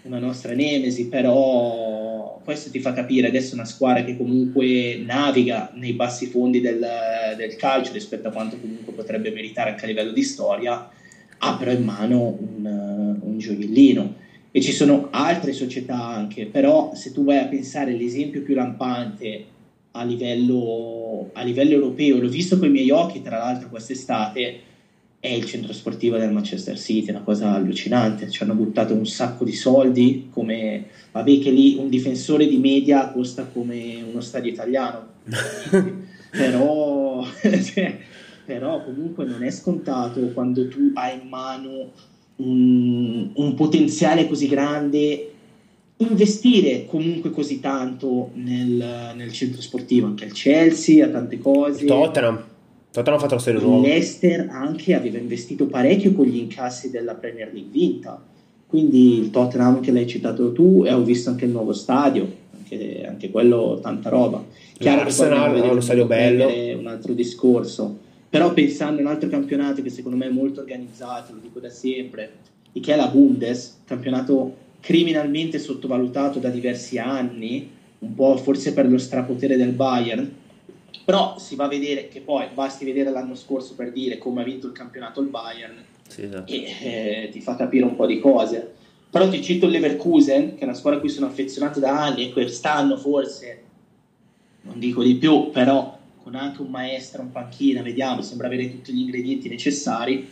[0.03, 5.93] una nostra nemesi, però questo ti fa capire adesso una squadra che comunque naviga nei
[5.93, 6.85] bassi fondi del,
[7.37, 10.89] del calcio rispetto a quanto comunque potrebbe meritare anche a livello di storia,
[11.39, 14.25] ha però in mano un, un gioiellino.
[14.51, 19.45] E ci sono altre società anche, però se tu vai a pensare l'esempio più lampante
[19.91, 24.61] a livello, a livello europeo, l'ho visto con i miei occhi tra l'altro quest'estate,
[25.19, 29.45] è il centro sportivo del Manchester City, una cosa allucinante, ci hanno buttato un sacco
[29.45, 35.07] di soldi, come, vabbè che lì un difensore di media costa come uno stadio italiano,
[36.31, 37.99] però, cioè,
[38.47, 41.91] però comunque non è scontato quando tu hai in mano
[42.37, 45.31] un, un potenziale così grande
[45.99, 51.87] investire comunque così tanto nel, nel, centro sportivo, anche il Chelsea, a tante cose.
[51.87, 52.43] Tottenham.
[52.91, 53.87] Tottenham ha fatto la storia nuova.
[53.87, 58.23] L'Ester anche aveva investito parecchio con gli incassi della Premier League vinta.
[58.67, 63.07] Quindi il Tottenham che l'hai citato tu e ho visto anche il nuovo stadio, anche,
[63.07, 64.45] anche quello tanta roba.
[64.77, 66.47] Chiaro L'Arsenal ha uno stadio bello.
[66.79, 68.05] Un altro discorso.
[68.29, 71.71] Però pensando a un altro campionato che secondo me è molto organizzato, lo dico da
[71.71, 72.33] sempre,
[72.73, 78.89] e che è la Bundes, campionato criminalmente sottovalutato da diversi anni, un po' forse per
[78.89, 80.31] lo strapotere del Bayern,
[81.05, 84.45] però si va a vedere che poi basti vedere l'anno scorso per dire come ha
[84.45, 85.77] vinto il campionato il Bayern
[86.09, 86.53] sì, esatto.
[86.53, 88.75] e eh, ti fa capire un po' di cose.
[89.09, 92.29] Però ti cito il Leverkusen, che è una squadra a cui sono affezionato da anni
[92.29, 93.63] e quest'anno forse,
[94.63, 95.96] non dico di più, però
[96.27, 100.25] con anche un maestro, un panchina, vediamo, sembra avere tutti gli ingredienti necessari.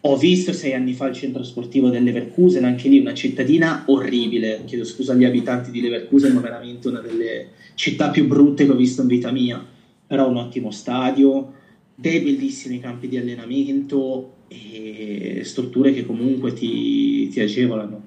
[0.00, 4.64] Ho visto sei anni fa il centro sportivo del Leverkusen, anche lì una cittadina orribile,
[4.64, 8.74] chiedo scusa agli abitanti di Leverkusen, ma veramente una delle città più brutte che ho
[8.74, 9.64] visto in vita mia
[10.04, 11.52] però un ottimo stadio,
[11.94, 18.02] dei bellissimi campi di allenamento e strutture che comunque ti, ti agevolano.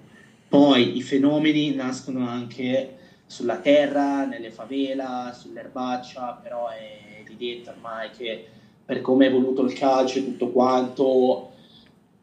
[0.49, 2.95] Poi i fenomeni nascono anche
[3.30, 8.46] sulla terra, nelle favela, sull'erbaccia, però è evidente ormai che
[8.84, 11.52] per come è evoluto il calcio e tutto quanto,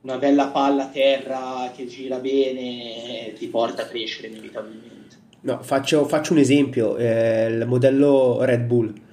[0.01, 4.95] una bella palla a terra che gira bene ti porta a crescere inevitabilmente.
[5.42, 9.05] No, faccio, faccio un esempio, eh, il modello Red Bull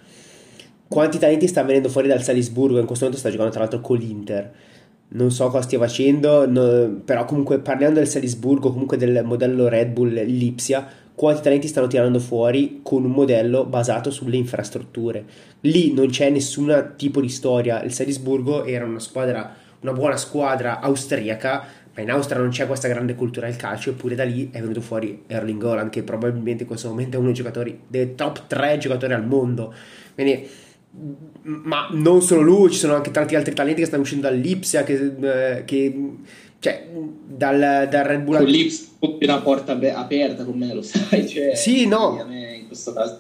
[0.94, 3.98] quanti talenti sta venendo fuori dal Salisburgo, in questo momento sta giocando tra l'altro con
[3.98, 4.54] l'Inter.
[5.10, 9.90] Non so cosa stia facendo, no, però comunque parliamo del Salisburgo, comunque del modello Red
[9.90, 15.24] Bull Lipsia, quanti talenti stanno tirando fuori con un modello basato sulle infrastrutture.
[15.62, 17.84] Lì non c'è nessun tipo di storia.
[17.84, 22.88] Il Salisburgo era una squadra, una buona squadra austriaca, ma in Austria non c'è questa
[22.88, 26.68] grande cultura del calcio, eppure da lì è venuto fuori Erling Haaland, che probabilmente in
[26.68, 29.74] questo momento è uno dei giocatori, dei top 3 giocatori al mondo.
[30.16, 30.48] Quindi
[31.42, 35.14] ma non solo lui, ci sono anche tanti altri talenti che stanno uscendo dall'Ipsia, che,
[35.22, 36.12] eh, che
[36.64, 36.88] cioè,
[37.26, 38.38] dal, dal Red Bull.
[38.38, 41.28] Con l'Ipsia una porta aperta con me, lo sai.
[41.28, 42.18] Cioè, sì, no.
[42.18, 43.20] A me in questo caso,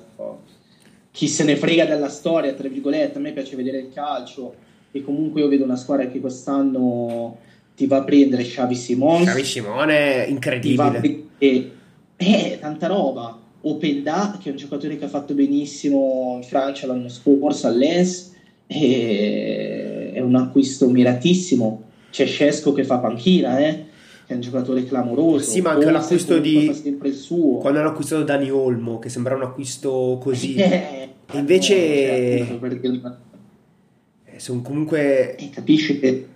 [1.11, 4.55] chi se ne frega della storia, tra virgolette, a me piace vedere il calcio
[4.93, 7.37] e comunque io vedo una squadra che quest'anno
[7.75, 9.25] ti va a prendere Xavi Simone.
[9.25, 11.01] Xavi Simone, incredibile.
[11.01, 11.71] Ti e,
[12.15, 17.09] eh, tanta roba Openda, che è un giocatore che ha fatto benissimo in Francia l'anno
[17.09, 18.33] scorso all'Ens,
[18.67, 21.91] è un acquisto miratissimo.
[22.13, 23.85] C'è Scesco che fa panchina, eh?
[24.27, 25.49] che è un giocatore clamoroso.
[25.49, 26.71] Sì, ma anche l'acquisto di.
[27.59, 30.53] Quando hanno acquistato Dani Olmo, che sembrava un acquisto così.
[31.25, 32.37] Eh, invece.
[32.37, 33.01] Certo, perché...
[34.25, 35.35] Eh, sono comunque.
[35.37, 36.27] Eh, capisci che.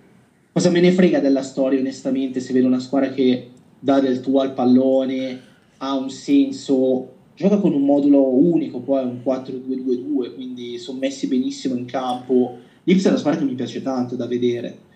[0.50, 4.40] Cosa me ne frega della storia, onestamente, se vedo una squadra che dà del tuo
[4.40, 5.40] al pallone,
[5.76, 11.76] ha un senso gioca con un modulo unico, poi un 4-2-2-2, quindi sono messi benissimo
[11.76, 12.58] in campo.
[12.82, 14.86] L'Ips è una squadra che mi piace tanto da vedere.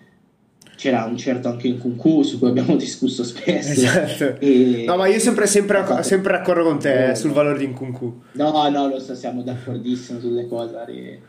[0.83, 3.71] C'era un certo anche in Kunku su cui abbiamo discusso spesso.
[3.71, 4.35] Esatto.
[4.39, 4.83] E...
[4.85, 6.03] No, ma io sempre, sempre, esatto.
[6.03, 8.21] sempre d'accordo con te no, sul valore di Nkunku.
[8.33, 11.21] No, no, lo so, siamo d'accordissimo sulle cose.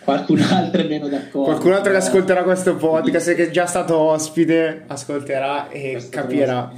[0.00, 1.48] Qualcun altro è meno d'accordo.
[1.48, 6.70] Qualcun altro che ascolterà questo podcast, che è già stato ospite, ascolterà e questo capirà.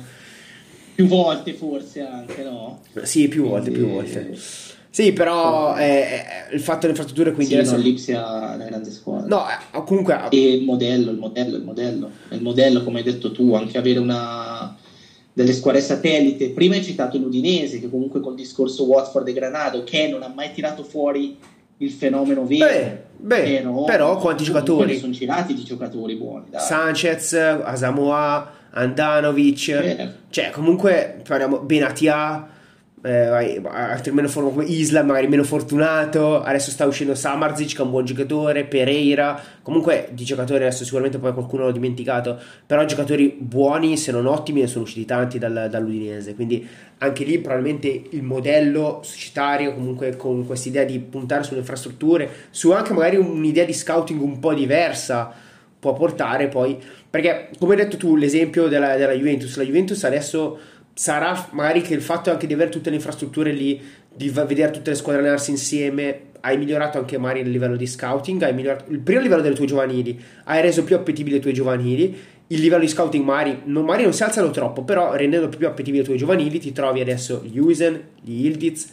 [0.95, 2.81] Più volte forse anche, no?
[3.03, 4.39] Sì, più volte, più volte.
[4.91, 7.53] Sì, però eh, il fatto delle infrastrutture quindi...
[7.53, 7.77] Sì, adesso...
[7.77, 9.27] no, l'Ipsia è una grande squadra.
[9.27, 10.21] No, eh, comunque...
[10.31, 12.11] E il modello, il modello, il modello.
[12.31, 14.77] Il modello, come hai detto tu, anche avere una
[15.33, 16.51] delle squadre satellite.
[16.51, 20.53] Prima hai citato l'Udinese, che comunque col discorso Watford e Granado, che non ha mai
[20.53, 21.39] tirato fuori
[21.79, 22.67] il fenomeno vero.
[22.67, 24.99] Beh, beh però, però, quanti giocatori?
[24.99, 26.47] sono girati di giocatori buoni.
[26.51, 26.61] Dai.
[26.61, 30.13] Sanchez, Asamoah, Andanovic, eh.
[30.31, 32.59] cioè comunque parliamo Benatia
[33.03, 37.85] eh, altri meno for- come Isla magari meno fortunato adesso sta uscendo Samarzic che è
[37.85, 43.35] un buon giocatore Pereira comunque di giocatori adesso sicuramente poi qualcuno l'ho dimenticato però giocatori
[43.39, 46.67] buoni se non ottimi ne sono usciti tanti dal, dall'Udinese quindi
[46.99, 52.71] anche lì probabilmente il modello societario comunque con questa idea di puntare sulle infrastrutture su
[52.73, 55.33] anche magari un'idea di scouting un po' diversa
[55.79, 60.59] può portare poi perché come hai detto tu l'esempio della, della Juventus la Juventus adesso
[61.01, 63.81] sarà magari che il fatto anche di avere tutte le infrastrutture lì,
[64.15, 68.43] di vedere tutte le squadre allenarsi insieme, hai migliorato anche magari il livello di scouting,
[68.43, 72.15] hai migliorato il primo livello delle tue giovanili, hai reso più appetibili le tue giovanili,
[72.49, 76.03] il livello di scouting magari non, magari non si alzano troppo, però rendendo più appetibili
[76.03, 78.93] le tue giovanili ti trovi adesso gli Usen, gli Ildiz,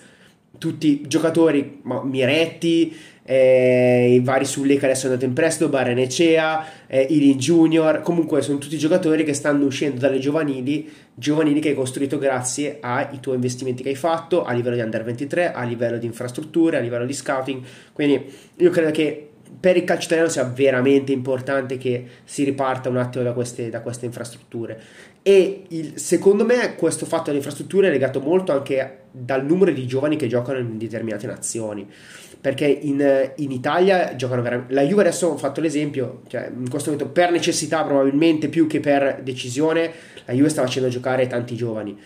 [0.57, 2.95] tutti giocatori, Miretti,
[3.29, 8.41] eh, i vari Sulle che adesso è andato in prestito, Barrenecea, eh, Ilin Junior, comunque
[8.41, 13.35] sono tutti giocatori che stanno uscendo dalle giovanili, giovanili che hai costruito grazie ai tuoi
[13.35, 17.05] investimenti che hai fatto a livello di under 23, a livello di infrastrutture, a livello
[17.05, 17.61] di scouting,
[17.91, 22.97] quindi io credo che per il calcio italiano sia veramente importante che si riparta un
[22.97, 24.79] attimo da queste, da queste infrastrutture.
[25.21, 29.85] E il, secondo me questo fatto delle infrastrutture è legato molto anche dal numero di
[29.85, 31.85] giovani che giocano in determinate nazioni
[32.47, 36.91] perché in, in Italia giocano veramente la Juve adesso ho fatto l'esempio cioè in questo
[36.91, 39.91] momento per necessità probabilmente più che per decisione
[40.23, 41.99] la Juve sta facendo giocare tanti giovani.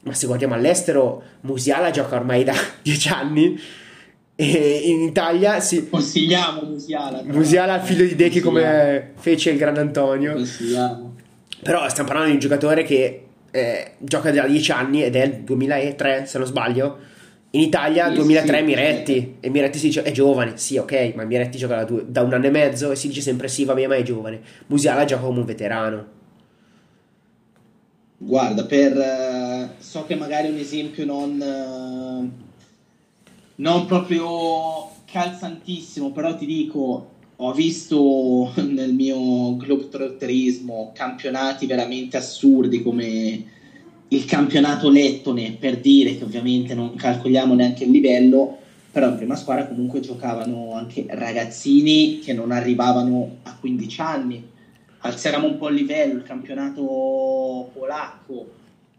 [0.00, 3.56] Ma se guardiamo all'estero Musiala gioca ormai da dieci anni
[4.34, 10.32] e in Italia si consigliamo Musiala Musiala figlio di Dechi come fece il Gran Antonio.
[10.32, 11.14] Consigliamo.
[11.62, 15.34] Però stiamo parlando di un giocatore che eh, gioca da 10 anni ed è il
[15.42, 17.12] 2003, se non sbaglio.
[17.54, 19.34] In Italia sì, 2003 sì, Miretti sì.
[19.38, 22.32] e Miretti si dice è giovane, sì ok, ma Miretti gioca da, due, da, un
[22.32, 24.40] anno e mezzo e si dice sempre sì, va bene, ma è giovane.
[24.66, 26.06] Musiala gioca come un veterano.
[28.16, 32.30] Guarda, per, uh, so che magari un esempio non, uh,
[33.56, 43.44] non proprio calzantissimo, però ti dico, ho visto nel mio globetrotterismo campionati veramente assurdi come
[44.14, 48.58] il campionato lettone per dire che ovviamente non calcoliamo neanche il livello
[48.92, 54.48] però in prima squadra comunque giocavano anche ragazzini che non arrivavano a 15 anni.
[54.98, 58.52] Alziamo un po' il livello il campionato polacco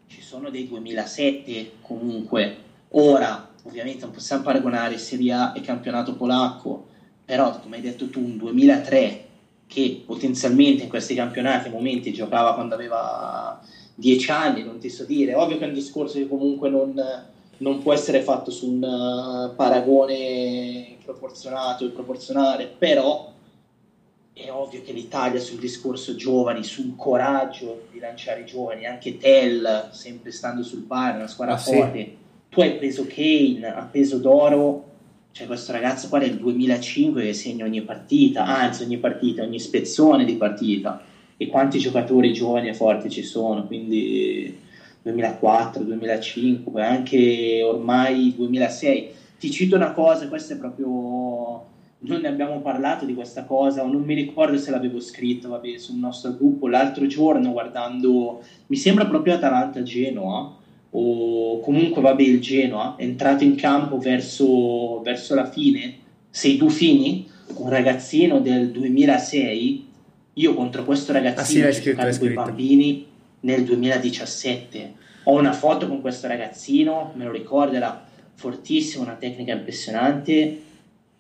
[0.07, 2.57] ci sono dei 2007 comunque.
[2.89, 6.87] Ora ovviamente non possiamo paragonare Serie A e campionato polacco
[7.23, 9.23] però come hai detto tu un 2003
[9.65, 13.61] che potenzialmente in questi campionati momenti giocava quando aveva
[13.95, 17.01] 10 anni, non ti so dire, ovvio che è un discorso che comunque non,
[17.57, 23.31] non può essere fatto su un uh, paragone proporzionato e proporzionale, però
[24.33, 29.91] è ovvio che l'Italia sul discorso giovani, sul coraggio di lanciare i giovani, anche Tell,
[29.91, 32.17] sempre stando sul pari, una squadra ah, forte, sì.
[32.49, 34.93] tu hai preso Kane a peso d'oro
[35.35, 40.23] c'è questo ragazzo qua del 2005 che segna ogni partita, anzi ogni partita, ogni spezzone
[40.23, 41.01] di partita.
[41.37, 44.55] E quanti giocatori giovani e forti ci sono, quindi
[45.01, 49.07] 2004, 2005, anche ormai 2006.
[49.37, 51.73] Ti cito una cosa, questa è proprio...
[51.97, 55.77] Non ne abbiamo parlato di questa cosa, o non mi ricordo se l'avevo scritto vabbè,
[55.77, 60.55] sul nostro gruppo l'altro giorno guardando, mi sembra proprio Atalanta-Genoa,
[60.91, 65.95] o comunque vabbè il Genoa, è entrato in campo verso, verso la fine,
[66.29, 69.85] sei Buffini, un ragazzino del 2006,
[70.37, 73.07] io contro questo ragazzino ah, sì, giocato con i bambini
[73.41, 74.93] nel 2017,
[75.23, 80.61] ho una foto con questo ragazzino, me lo ricordo, era fortissimo, una tecnica impressionante.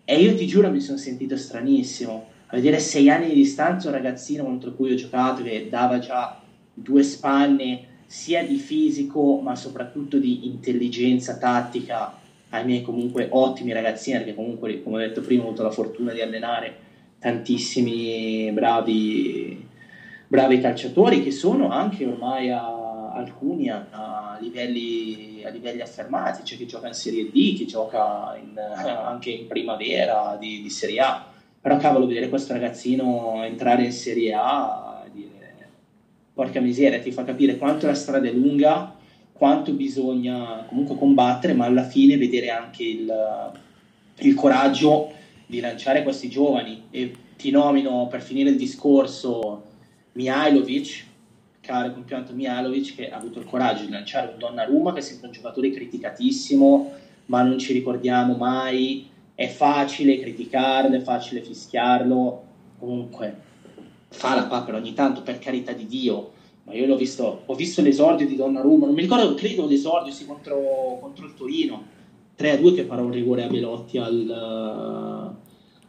[0.03, 3.95] E io ti giuro mi sono sentito stranissimo, a vedere sei anni di distanza un
[3.95, 6.41] ragazzino contro cui ho giocato che dava già
[6.73, 12.21] due spanne, sia di fisico ma soprattutto di intelligenza tattica.
[12.49, 16.13] Ai miei comunque ottimi ragazzini perché comunque come ho detto prima ho avuto la fortuna
[16.13, 16.84] di allenare
[17.25, 19.67] tantissimi bravi,
[20.27, 26.43] bravi calciatori che sono anche ormai a, alcuni a, a, livelli, a, livelli, affermati.
[26.43, 30.99] C'è chi gioca in Serie D chi gioca in, anche in primavera di, di Serie
[30.99, 31.25] A.
[31.59, 34.95] Però cavolo vedere questo ragazzino entrare in Serie A
[36.35, 38.93] porca miseria, ti fa capire quanto la strada è lunga,
[39.31, 43.51] quanto bisogna comunque combattere, ma alla fine vedere anche il,
[44.17, 45.13] il coraggio
[45.45, 46.83] di lanciare questi giovani.
[46.91, 49.63] E ti nomino per finire il discorso
[50.13, 51.05] Mihailovic,
[51.65, 55.27] giudicare compianto Mialovic che ha avuto il coraggio di lanciare un Donnarumma che è sempre
[55.27, 56.91] un giocatore criticatissimo,
[57.25, 62.43] ma non ci ricordiamo mai, è facile criticarlo, è facile fischiarlo,
[62.77, 63.43] comunque
[64.09, 66.31] fa la papera ogni tanto per carità di Dio,
[66.63, 70.25] ma io l'ho visto, ho visto l'esordio di Donnarumma, non mi ricordo, credo l'esordio sì,
[70.25, 71.93] contro, contro il Torino,
[72.37, 75.34] 3-2 che parò un rigore a Belotti al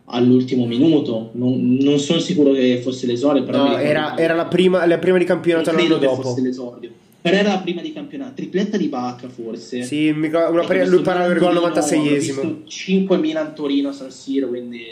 [0.07, 1.31] all'ultimo minuto.
[1.33, 5.19] Non, non, sono sicuro che fosse l'esordio, però no, era, era, la, prima, la prima
[5.19, 6.23] di campionato l'anno dopo.
[6.23, 6.91] Fosse l'esordio.
[7.21, 9.83] Però era la prima di campionato, tripletta di Bacca forse.
[9.83, 12.67] Sì, una pre- lui parla del gol 96esimo.
[12.67, 14.85] 5 Milan Torino a San Siro, quindi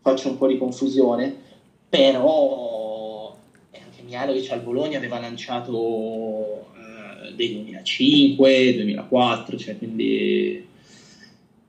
[0.00, 1.44] faccio un po' di confusione.
[1.88, 3.36] Però
[3.70, 10.66] anche Mialovic al Bologna aveva lanciato eh, dei 2005, 2004, cioè quindi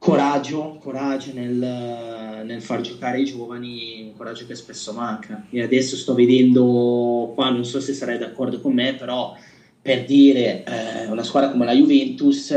[0.07, 5.43] coraggio, coraggio nel, nel, far giocare i giovani, un coraggio che spesso manca.
[5.49, 9.35] E adesso sto vedendo, qua non so se sarai d'accordo con me, però
[9.81, 12.55] per dire eh, una squadra come la Juventus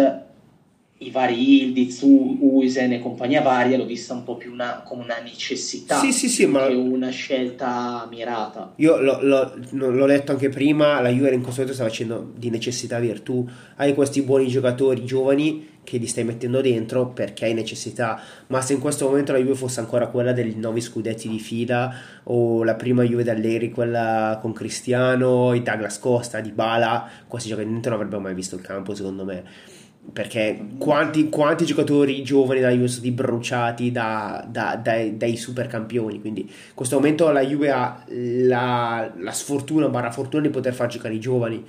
[1.02, 5.18] i vari Ildiz, Uisen e compagnia varia l'ho vista un po' più una, come una
[5.22, 6.66] necessità sì, sì, sì, ma...
[6.66, 8.74] che una scelta mirata.
[8.76, 12.50] Io l'ho, l'ho, l'ho, letto anche prima, la Juve in questo momento sta facendo di
[12.50, 18.20] necessità virtù, hai questi buoni giocatori giovani che li stai mettendo dentro perché hai necessità,
[18.48, 21.94] ma se in questo momento la Juve fosse ancora quella dei nove scudetti di fila
[22.24, 27.72] o la prima Juve d'Alleri, quella con Cristiano, i Douglas Costa, di Bala, questi giocatori
[27.72, 29.69] non avrebbero mai visto il campo secondo me
[30.12, 35.66] perché quanti, quanti, giocatori giovani della Juve sono stati bruciati da, da, dai, dai super
[35.66, 40.74] campioni quindi in questo momento la Juve ha la, la sfortuna barra fortuna di poter
[40.74, 41.64] far giocare i giovani.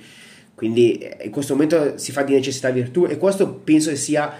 [0.54, 4.32] Quindi in questo momento si fa di necessità virtù e questo penso sia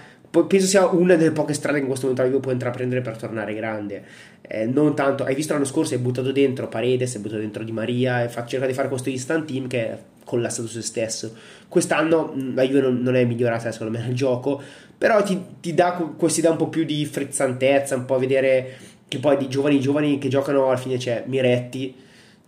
[0.47, 3.17] penso sia una delle poche strade che in questo momento la Juve può intraprendere per
[3.17, 4.03] tornare grande
[4.41, 7.71] eh, non tanto hai visto l'anno scorso hai buttato dentro Paredes hai buttato dentro Di
[7.71, 11.35] Maria e fa, cerca di fare questo instant team che collassato su se stesso.
[11.67, 14.61] Quest'anno mm, la Juve non, non, è migliorata secondo me nel gioco,
[14.97, 18.77] però ti, ti dà questi dà un po' più di frizzantezza, un po' a vedere
[19.07, 21.95] che poi di giovani giovani che giocano alla fine c'è Miretti,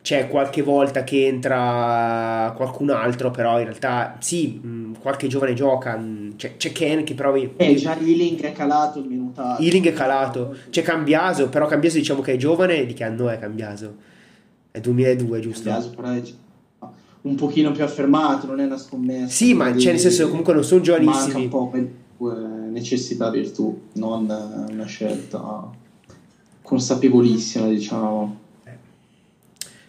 [0.06, 5.98] c'è qualche volta che entra qualcun altro, però in realtà sì, mm, qualche giovane gioca,
[5.98, 7.34] mm, c'è, c'è Ken che però...
[7.36, 9.64] Eh, già Ealing è calato il minutato.
[9.64, 13.40] Ealing è calato, c'è Cambiaso, però Cambiaso diciamo che è giovane, di che anno è
[13.40, 13.96] Cambiaso?
[14.70, 15.64] È 2002 giusto?
[15.64, 16.22] Cambiaso però è
[17.22, 19.34] un pochino più affermato, non è una scommessa.
[19.34, 21.48] Sì, ma cioè, nel senso comunque non sono giovanissimi.
[21.48, 21.72] Manca un
[22.20, 22.30] po'
[22.70, 25.68] necessità virtù, non una scelta
[26.62, 28.44] consapevolissima, diciamo.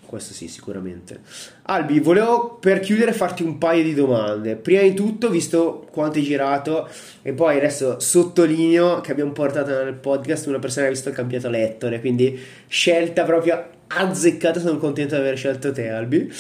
[0.07, 1.21] Questo sì, sicuramente.
[1.63, 4.55] Albi, volevo per chiudere farti un paio di domande.
[4.55, 6.89] Prima di tutto, visto quanto hai girato,
[7.23, 11.15] e poi adesso sottolineo che abbiamo portato nel podcast una persona che ha visto il
[11.15, 12.39] campionato Lettore, quindi
[12.69, 14.61] scelta proprio azzeccata.
[14.61, 16.33] Sono contento di aver scelto te, Albi.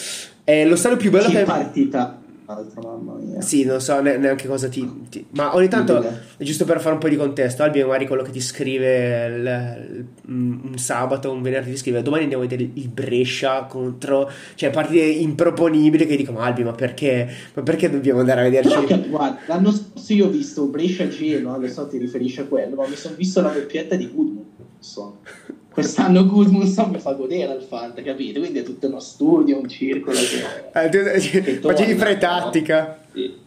[0.44, 1.38] È lo stadio più bello che...
[1.38, 1.44] che...
[1.44, 3.40] partita Altro, mamma mia.
[3.40, 5.26] Sì, non so neanche cosa ti, ti...
[5.30, 6.00] Ma ogni tanto,
[6.36, 9.26] è giusto per fare un po' di contesto, Albi è magari quello che ti scrive
[9.26, 14.30] il, il, un sabato, un venerdì ti scrive domani andiamo a vedere il Brescia contro...
[14.54, 17.28] Cioè partite improponibili che dicono Albi ma perché?
[17.54, 18.84] Ma perché dobbiamo andare a vederci?
[18.84, 22.86] Però, guarda, l'anno scorso io ho visto Brescia-Genoa, lo so ti riferisci a quello, ma
[22.86, 24.45] mi sono visto la doppietta di Goodman.
[24.78, 25.18] So
[25.76, 28.40] quest'anno Gudmundsson mi fa godere al Fanta, capito?
[28.40, 30.16] Quindi è tutto uno studio, un circolo.
[30.16, 30.98] Che, eh, tu,
[31.42, 32.98] che facevi fare tattica.
[33.12, 33.20] No?
[33.20, 33.44] Sì.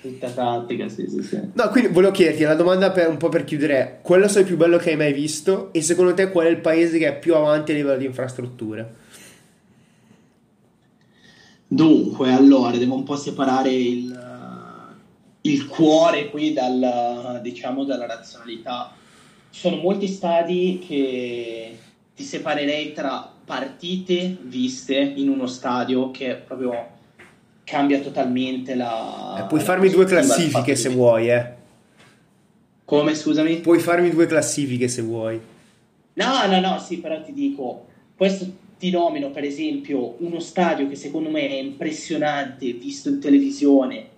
[0.00, 1.40] Tutta tattica, sì, sì, sì.
[1.52, 4.78] No, quindi volevo chiederti la domanda per un po' per chiudere: è il più bello
[4.78, 5.68] che hai mai visto?
[5.72, 8.94] E secondo te qual è il paese che è più avanti a livello di infrastrutture?
[11.66, 14.18] Dunque, allora, devo un po' separare il,
[15.42, 18.94] il cuore qui dal, diciamo, dalla razionalità
[19.50, 21.78] sono molti stadi che
[22.14, 26.96] ti separerei tra partite viste in uno stadio che proprio
[27.64, 29.42] cambia totalmente la...
[29.42, 31.56] Eh, puoi farmi due classifiche se vuoi, eh.
[32.84, 33.56] Come, scusami?
[33.56, 35.40] Puoi farmi due classifiche se vuoi.
[36.14, 37.86] No, no, no, sì, però ti dico,
[38.16, 44.08] questo ti nomino per esempio uno stadio che secondo me è impressionante visto in televisione,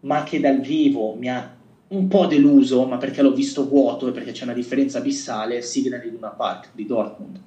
[0.00, 1.55] ma che dal vivo mi ha
[1.88, 6.04] un po' deluso, ma perché l'ho visto vuoto e perché c'è una differenza abissale, Signal
[6.04, 7.40] Iduna Park di Dortmund,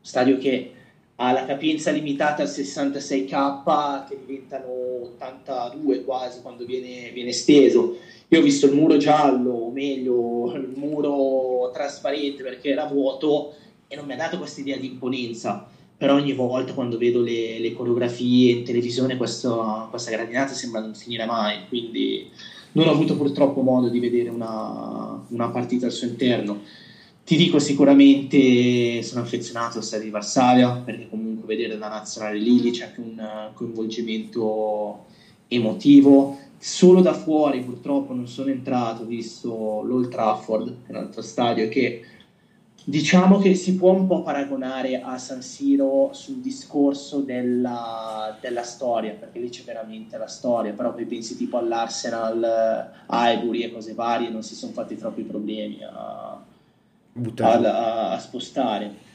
[0.00, 0.72] stadio che
[1.16, 4.66] ha la capienza limitata al 66k, che diventano
[5.14, 7.98] 82 quasi quando viene, viene esteso.
[8.28, 13.54] Io ho visto il muro giallo, o meglio, il muro trasparente perché era vuoto
[13.86, 15.68] e non mi ha dato questa idea di imponenza.
[15.96, 20.94] Però ogni volta quando vedo le, le coreografie in televisione, questo, questa gradinata sembra non
[20.94, 21.68] finire mai.
[21.68, 22.28] Quindi
[22.74, 26.60] non ho avuto purtroppo modo di vedere una, una partita al suo interno.
[27.24, 32.70] Ti dico sicuramente sono affezionato al stadio di Varsavia perché comunque vedere la nazionale lì
[32.70, 35.04] c'è anche un coinvolgimento
[35.48, 36.36] emotivo.
[36.58, 41.68] Solo da fuori purtroppo non sono entrato, visto l'Old Trafford, che è un altro stadio
[41.68, 42.02] che
[42.84, 49.12] diciamo che si può un po' paragonare a San Siro sul discorso della, della storia,
[49.12, 54.28] perché lì c'è veramente la storia, però poi pensi tipo all'Arsenal, Highbury e cose varie,
[54.28, 56.52] non si sono fatti troppi problemi a
[57.40, 59.12] a, a, spostare.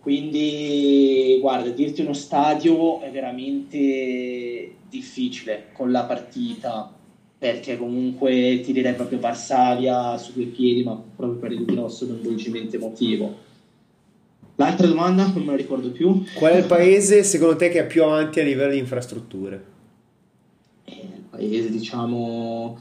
[0.00, 6.92] Quindi, guarda, dirti uno stadio è veramente difficile con la partita,
[7.52, 12.76] perché comunque ti direi proprio Varsavia su due piedi, ma proprio per il grosso coinvolgimento
[12.76, 13.44] emotivo.
[14.56, 16.24] L'altra domanda non me la ricordo più.
[16.34, 19.64] Qual è il paese secondo te che è più avanti a livello di infrastrutture?
[20.84, 22.78] Eh, il paese, diciamo,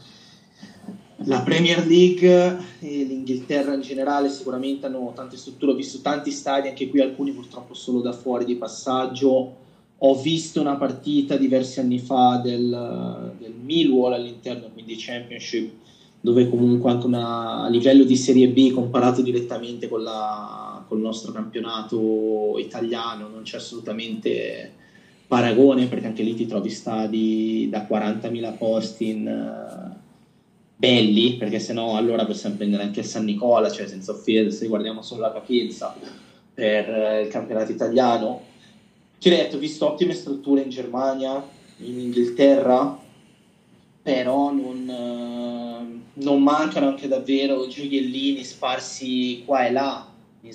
[1.25, 6.69] la Premier League e l'Inghilterra in generale sicuramente hanno tante strutture, ho visto tanti stadi,
[6.69, 9.63] anche qui alcuni purtroppo solo da fuori di passaggio.
[10.07, 15.71] Ho visto una partita diversi anni fa del, del Millwall all'interno, quindi Championship,
[16.21, 21.03] dove comunque anche una, a livello di Serie B comparato direttamente con, la, con il
[21.03, 24.71] nostro campionato italiano non c'è assolutamente
[25.25, 29.93] paragone perché anche lì ti trovi stadi da 40.000 posti in
[30.75, 35.01] belli, perché sennò allora possiamo prendere anche il San Nicola, cioè senza offesa, se guardiamo
[35.01, 35.95] solo la capienza
[36.53, 38.53] per eh, il campionato italiano.
[39.19, 41.43] Ti ho detto, ho visto ottime strutture in Germania,
[41.77, 42.99] in Inghilterra,
[44.01, 50.07] però non, eh, non mancano anche davvero gioiellini sparsi qua e là.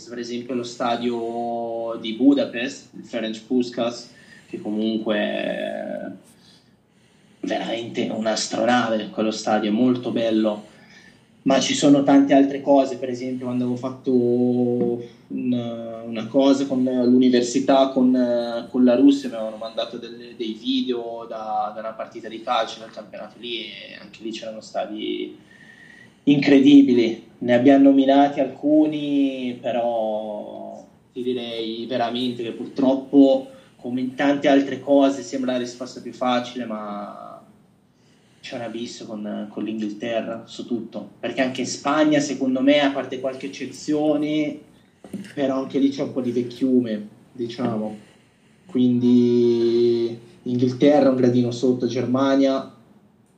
[0.09, 4.13] Per esempio lo stadio di Budapest, il Ferenc Puskas,
[4.49, 6.17] che comunque
[7.41, 10.65] veramente un'astronave quello stadio, è molto bello.
[11.43, 16.83] Ma ci sono tante altre cose, per esempio quando avevo fatto una, una cosa con
[16.83, 22.29] l'università, con, con, la Russia, mi avevano mandato delle, dei video da, da, una partita
[22.29, 25.37] di calcio nel campionato lì e anche lì c'erano stati
[26.25, 27.29] incredibili.
[27.39, 35.23] Ne abbiamo nominati alcuni, però ti direi veramente che purtroppo come in tante altre cose
[35.23, 37.43] sembra la risposta più facile, ma
[38.41, 42.91] c'è un abisso con, con, l'Inghilterra su tutto, perché anche in Spagna secondo me, a
[42.91, 44.69] parte qualche eccezione,
[45.35, 47.97] però anche lì c'è un po' di vecchiume, diciamo,
[48.67, 52.73] quindi Inghilterra un gradino sotto Germania,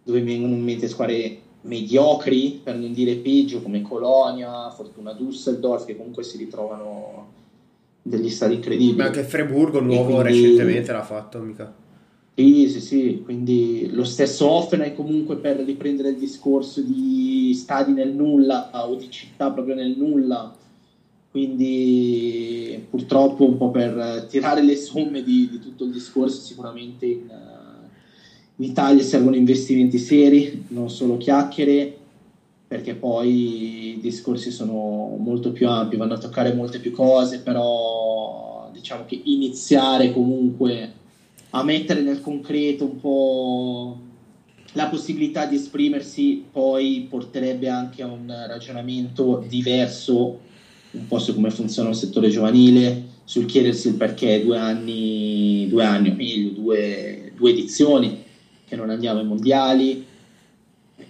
[0.04, 5.96] dove vengono in mente squadre mediocri, per non dire peggio, come Colonia, Fortuna Düsseldorf, che
[5.96, 7.30] comunque si ritrovano
[8.02, 8.96] degli stati incredibili.
[8.96, 10.40] Ma anche Friburgo nuovo quindi...
[10.40, 11.80] recentemente l'ha fatto, mica.
[12.34, 18.14] Sì, sì, sì, quindi lo stesso Offenheim comunque per riprendere il discorso di stadi nel
[18.14, 20.52] nulla o di città proprio nel nulla,
[21.32, 27.26] quindi purtroppo un po' per tirare le somme di, di tutto il discorso sicuramente in,
[28.56, 31.90] in Italia servono investimenti seri, non solo chiacchiere,
[32.68, 38.68] perché poi i discorsi sono molto più ampi, vanno a toccare molte più cose, però
[38.70, 40.90] diciamo che iniziare comunque
[41.48, 43.96] a mettere nel concreto un po'
[44.72, 50.50] la possibilità di esprimersi poi porterebbe anche a un ragionamento diverso
[50.92, 55.84] un po' su come funziona il settore giovanile, sul chiedersi il perché due anni, due
[55.84, 58.16] anni o meglio, due, due edizioni
[58.66, 60.02] che non andiamo ai mondiali,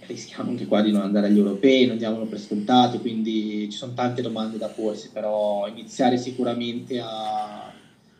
[0.07, 3.93] rischiamo anche qua di non andare agli europei, non diamolo per scontato, quindi ci sono
[3.93, 7.71] tante domande da porsi, però iniziare sicuramente a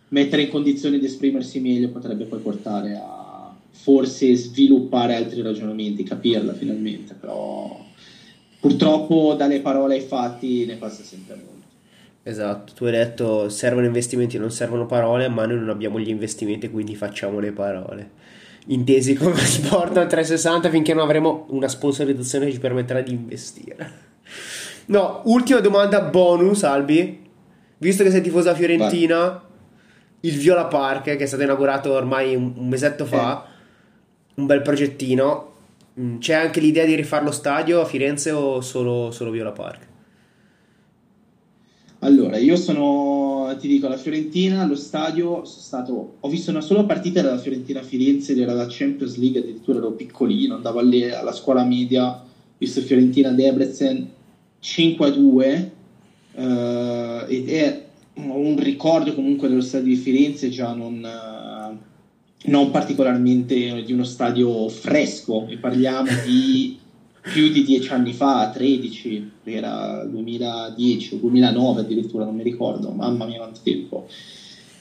[0.10, 6.54] mettere in condizione di esprimersi meglio potrebbe poi portare a forse sviluppare altri ragionamenti, capirla
[6.54, 7.84] finalmente, però
[8.60, 11.53] purtroppo dalle parole ai fatti ne passa sempre molto.
[12.24, 16.70] Esatto, tu hai detto servono investimenti, non servono parole, ma noi non abbiamo gli investimenti,
[16.70, 18.12] quindi facciamo le parole.
[18.68, 24.12] Intesi come sport al 360 finché non avremo una sponsorizzazione che ci permetterà di investire.
[24.86, 27.22] No, ultima domanda bonus, Albi.
[27.78, 29.52] Visto che sei tifosa fiorentina, Vai
[30.26, 33.50] il Viola Park che è stato inaugurato ormai un, un mesetto fa, eh.
[34.36, 35.52] un bel progettino.
[36.00, 39.92] Mm, c'è anche l'idea di rifare lo stadio a Firenze o solo, solo Viola Park?
[42.04, 47.22] Allora, io sono, ti dico, alla Fiorentina, allo stadio, stato, ho visto una sola partita
[47.22, 52.12] della Fiorentina Firenze, era la Champions League, addirittura ero piccolino, andavo lì alla scuola media,
[52.12, 52.26] ho
[52.58, 54.10] visto Fiorentina Debrecen
[54.60, 55.72] 5 a 2,
[56.36, 57.86] eh, ed è
[58.16, 61.08] un ricordo comunque dello stadio di Firenze già non,
[62.44, 65.48] non particolarmente di uno stadio fresco.
[65.48, 66.82] E parliamo di
[67.24, 73.24] più di dieci anni fa, 13, era 2010 o 2009 addirittura, non mi ricordo, mamma
[73.26, 74.08] mia quanto tempo.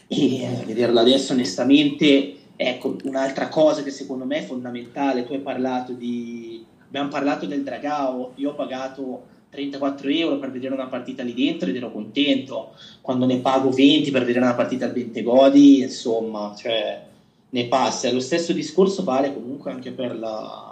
[0.09, 5.39] E eh, vederla adesso onestamente, ecco, un'altra cosa che secondo me è fondamentale, tu hai
[5.39, 11.23] parlato di, abbiamo parlato del Dragao, io ho pagato 34 euro per vedere una partita
[11.23, 12.73] lì dentro ed ero contento,
[13.03, 17.05] quando ne pago 20 per vedere una partita al Bentegodi, insomma, cioè
[17.51, 18.11] ne passa.
[18.11, 20.72] Lo stesso discorso vale comunque anche per la,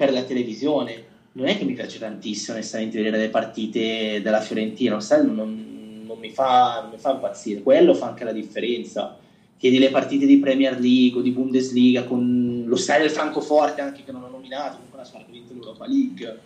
[0.00, 1.04] per la televisione.
[1.32, 6.18] Non è che mi piace tantissimo onestamente vedere le partite della Fiorentina, non, non, non,
[6.18, 7.60] mi fa, non mi fa impazzire.
[7.60, 9.18] Quello fa anche la differenza.
[9.58, 14.02] Chiedi le partite di Premier League o di Bundesliga con lo stadio del Francoforte anche
[14.02, 16.38] che non ho nominato, comunque una squadra che vinto l'Europa League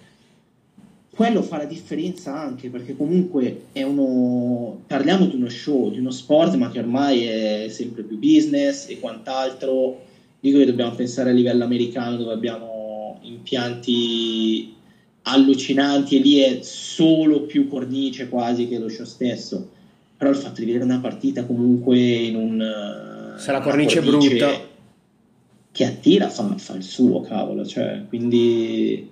[1.15, 6.11] quello fa la differenza anche perché comunque è uno parliamo di uno show, di uno
[6.11, 10.01] sport ma che ormai è sempre più business e quant'altro
[10.41, 12.84] dico che dobbiamo pensare a livello americano dove abbiamo
[13.25, 14.75] impianti
[15.23, 19.71] allucinanti e lì è solo più cornice quasi che lo show stesso.
[20.17, 24.61] Però il fatto di vedere una partita comunque in un se la cornice, cornice brutta.
[25.73, 29.11] che attira fa, fa il suo cavolo cioè quindi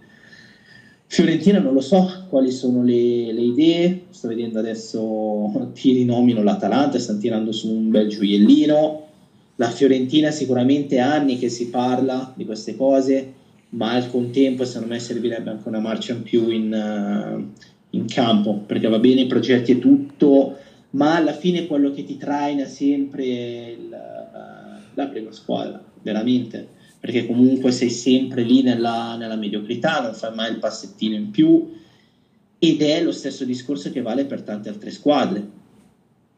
[1.12, 6.98] Fiorentina non lo so quali sono le, le idee, sto vedendo adesso ti rinomino l'Atalanta,
[6.98, 9.06] stanno tirando su un bel gioiellino,
[9.56, 13.30] la Fiorentina sicuramente anni che si parla di queste cose,
[13.72, 17.60] ma al contempo secondo me servirebbe anche una marcia in più in, uh,
[17.90, 20.56] in campo, perché va bene i progetti e tutto,
[20.90, 26.80] ma alla fine quello che ti traina sempre è il, uh, la prima squadra, veramente
[27.02, 31.72] perché comunque sei sempre lì nella, nella mediocrità, non fai mai il passettino in più
[32.60, 35.44] ed è lo stesso discorso che vale per tante altre squadre.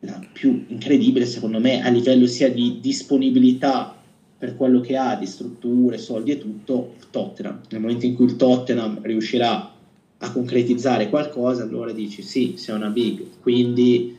[0.00, 3.94] La più incredibile secondo me a livello sia di disponibilità
[4.36, 7.60] per quello che ha di strutture, soldi e tutto, Tottenham.
[7.70, 9.70] Nel momento in cui il Tottenham riuscirà
[10.18, 13.24] a concretizzare qualcosa, allora dici sì, sei una big.
[13.40, 14.12] Quindi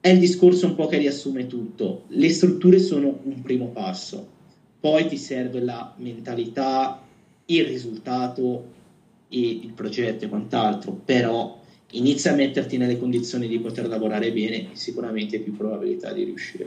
[0.00, 2.00] è il discorso un po' che riassume tutto.
[2.08, 4.32] Le strutture sono un primo passo
[4.82, 6.98] poi ti serve la mentalità,
[7.46, 8.64] il risultato
[9.28, 11.56] e il progetto e quant'altro, però
[11.92, 16.66] inizia a metterti nelle condizioni di poter lavorare bene e sicuramente più probabilità di riuscire.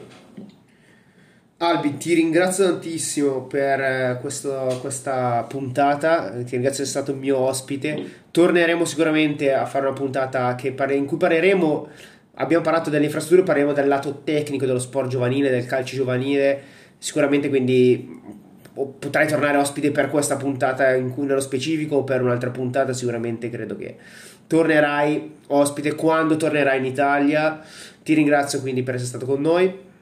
[1.58, 7.18] Albi, ti ringrazio tantissimo per eh, questo, questa puntata, ti ringrazio di essere stato il
[7.18, 8.24] mio ospite.
[8.30, 11.88] Torneremo sicuramente a fare una puntata pare, in cui parleremo,
[12.36, 16.62] abbiamo parlato delle infrastrutture, parleremo del lato tecnico dello sport giovanile, del calcio giovanile.
[16.98, 18.22] Sicuramente quindi
[19.00, 23.50] potrai tornare ospite per questa puntata in cui nello specifico o per un'altra puntata sicuramente
[23.50, 23.96] credo che
[24.46, 27.62] tornerai ospite quando tornerai in Italia.
[28.04, 29.94] Ti ringrazio quindi per essere stato con noi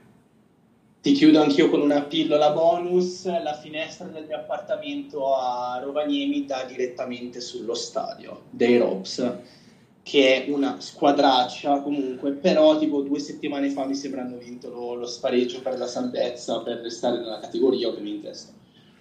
[1.04, 6.64] ti chiudo anch'io con una pillola bonus la finestra del mio appartamento a Rovaniemi dà
[6.64, 9.34] direttamente sullo stadio dei Robs
[10.02, 14.94] che è una squadraccia comunque, però tipo due settimane fa mi sembra hanno vinto lo,
[14.94, 18.32] lo spareggio per la salvezza, per restare nella categoria ovviamente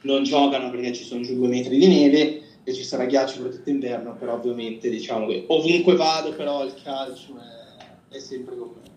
[0.00, 3.52] non giocano perché ci sono giù due metri di neve e ci sarà ghiaccio per
[3.52, 8.72] tutto inverno, però ovviamente diciamo che ovunque vado però il calcio è, è sempre con
[8.74, 8.90] me.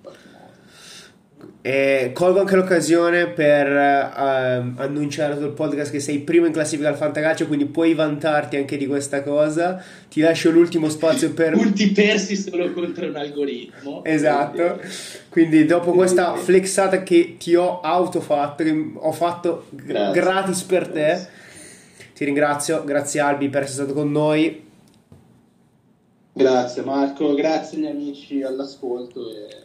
[1.62, 6.96] E colgo anche l'occasione per uh, annunciare sul podcast che sei primo in classifica al
[6.96, 9.84] Fantacalcio, quindi puoi vantarti anche di questa cosa.
[10.08, 11.54] Ti lascio l'ultimo spazio per.
[11.58, 14.04] Punti persi solo contro un algoritmo.
[14.04, 14.80] Esatto.
[15.30, 20.22] Quindi, dopo questa flexata che ti ho autofatto, che ho fatto Grazie.
[20.22, 21.30] gratis per te, Grazie.
[22.14, 22.84] ti ringrazio.
[22.84, 24.64] Grazie Albi per essere stato con noi.
[26.32, 29.32] Grazie Marco, grazie agli amici all'ascolto.
[29.32, 29.65] E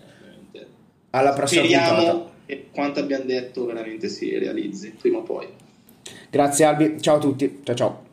[1.11, 2.31] alla prossima Speriamo puntata.
[2.47, 5.47] che quanto abbiamo detto veramente si realizzi prima o poi.
[6.31, 8.10] Grazie Albi, ciao a tutti, ciao ciao.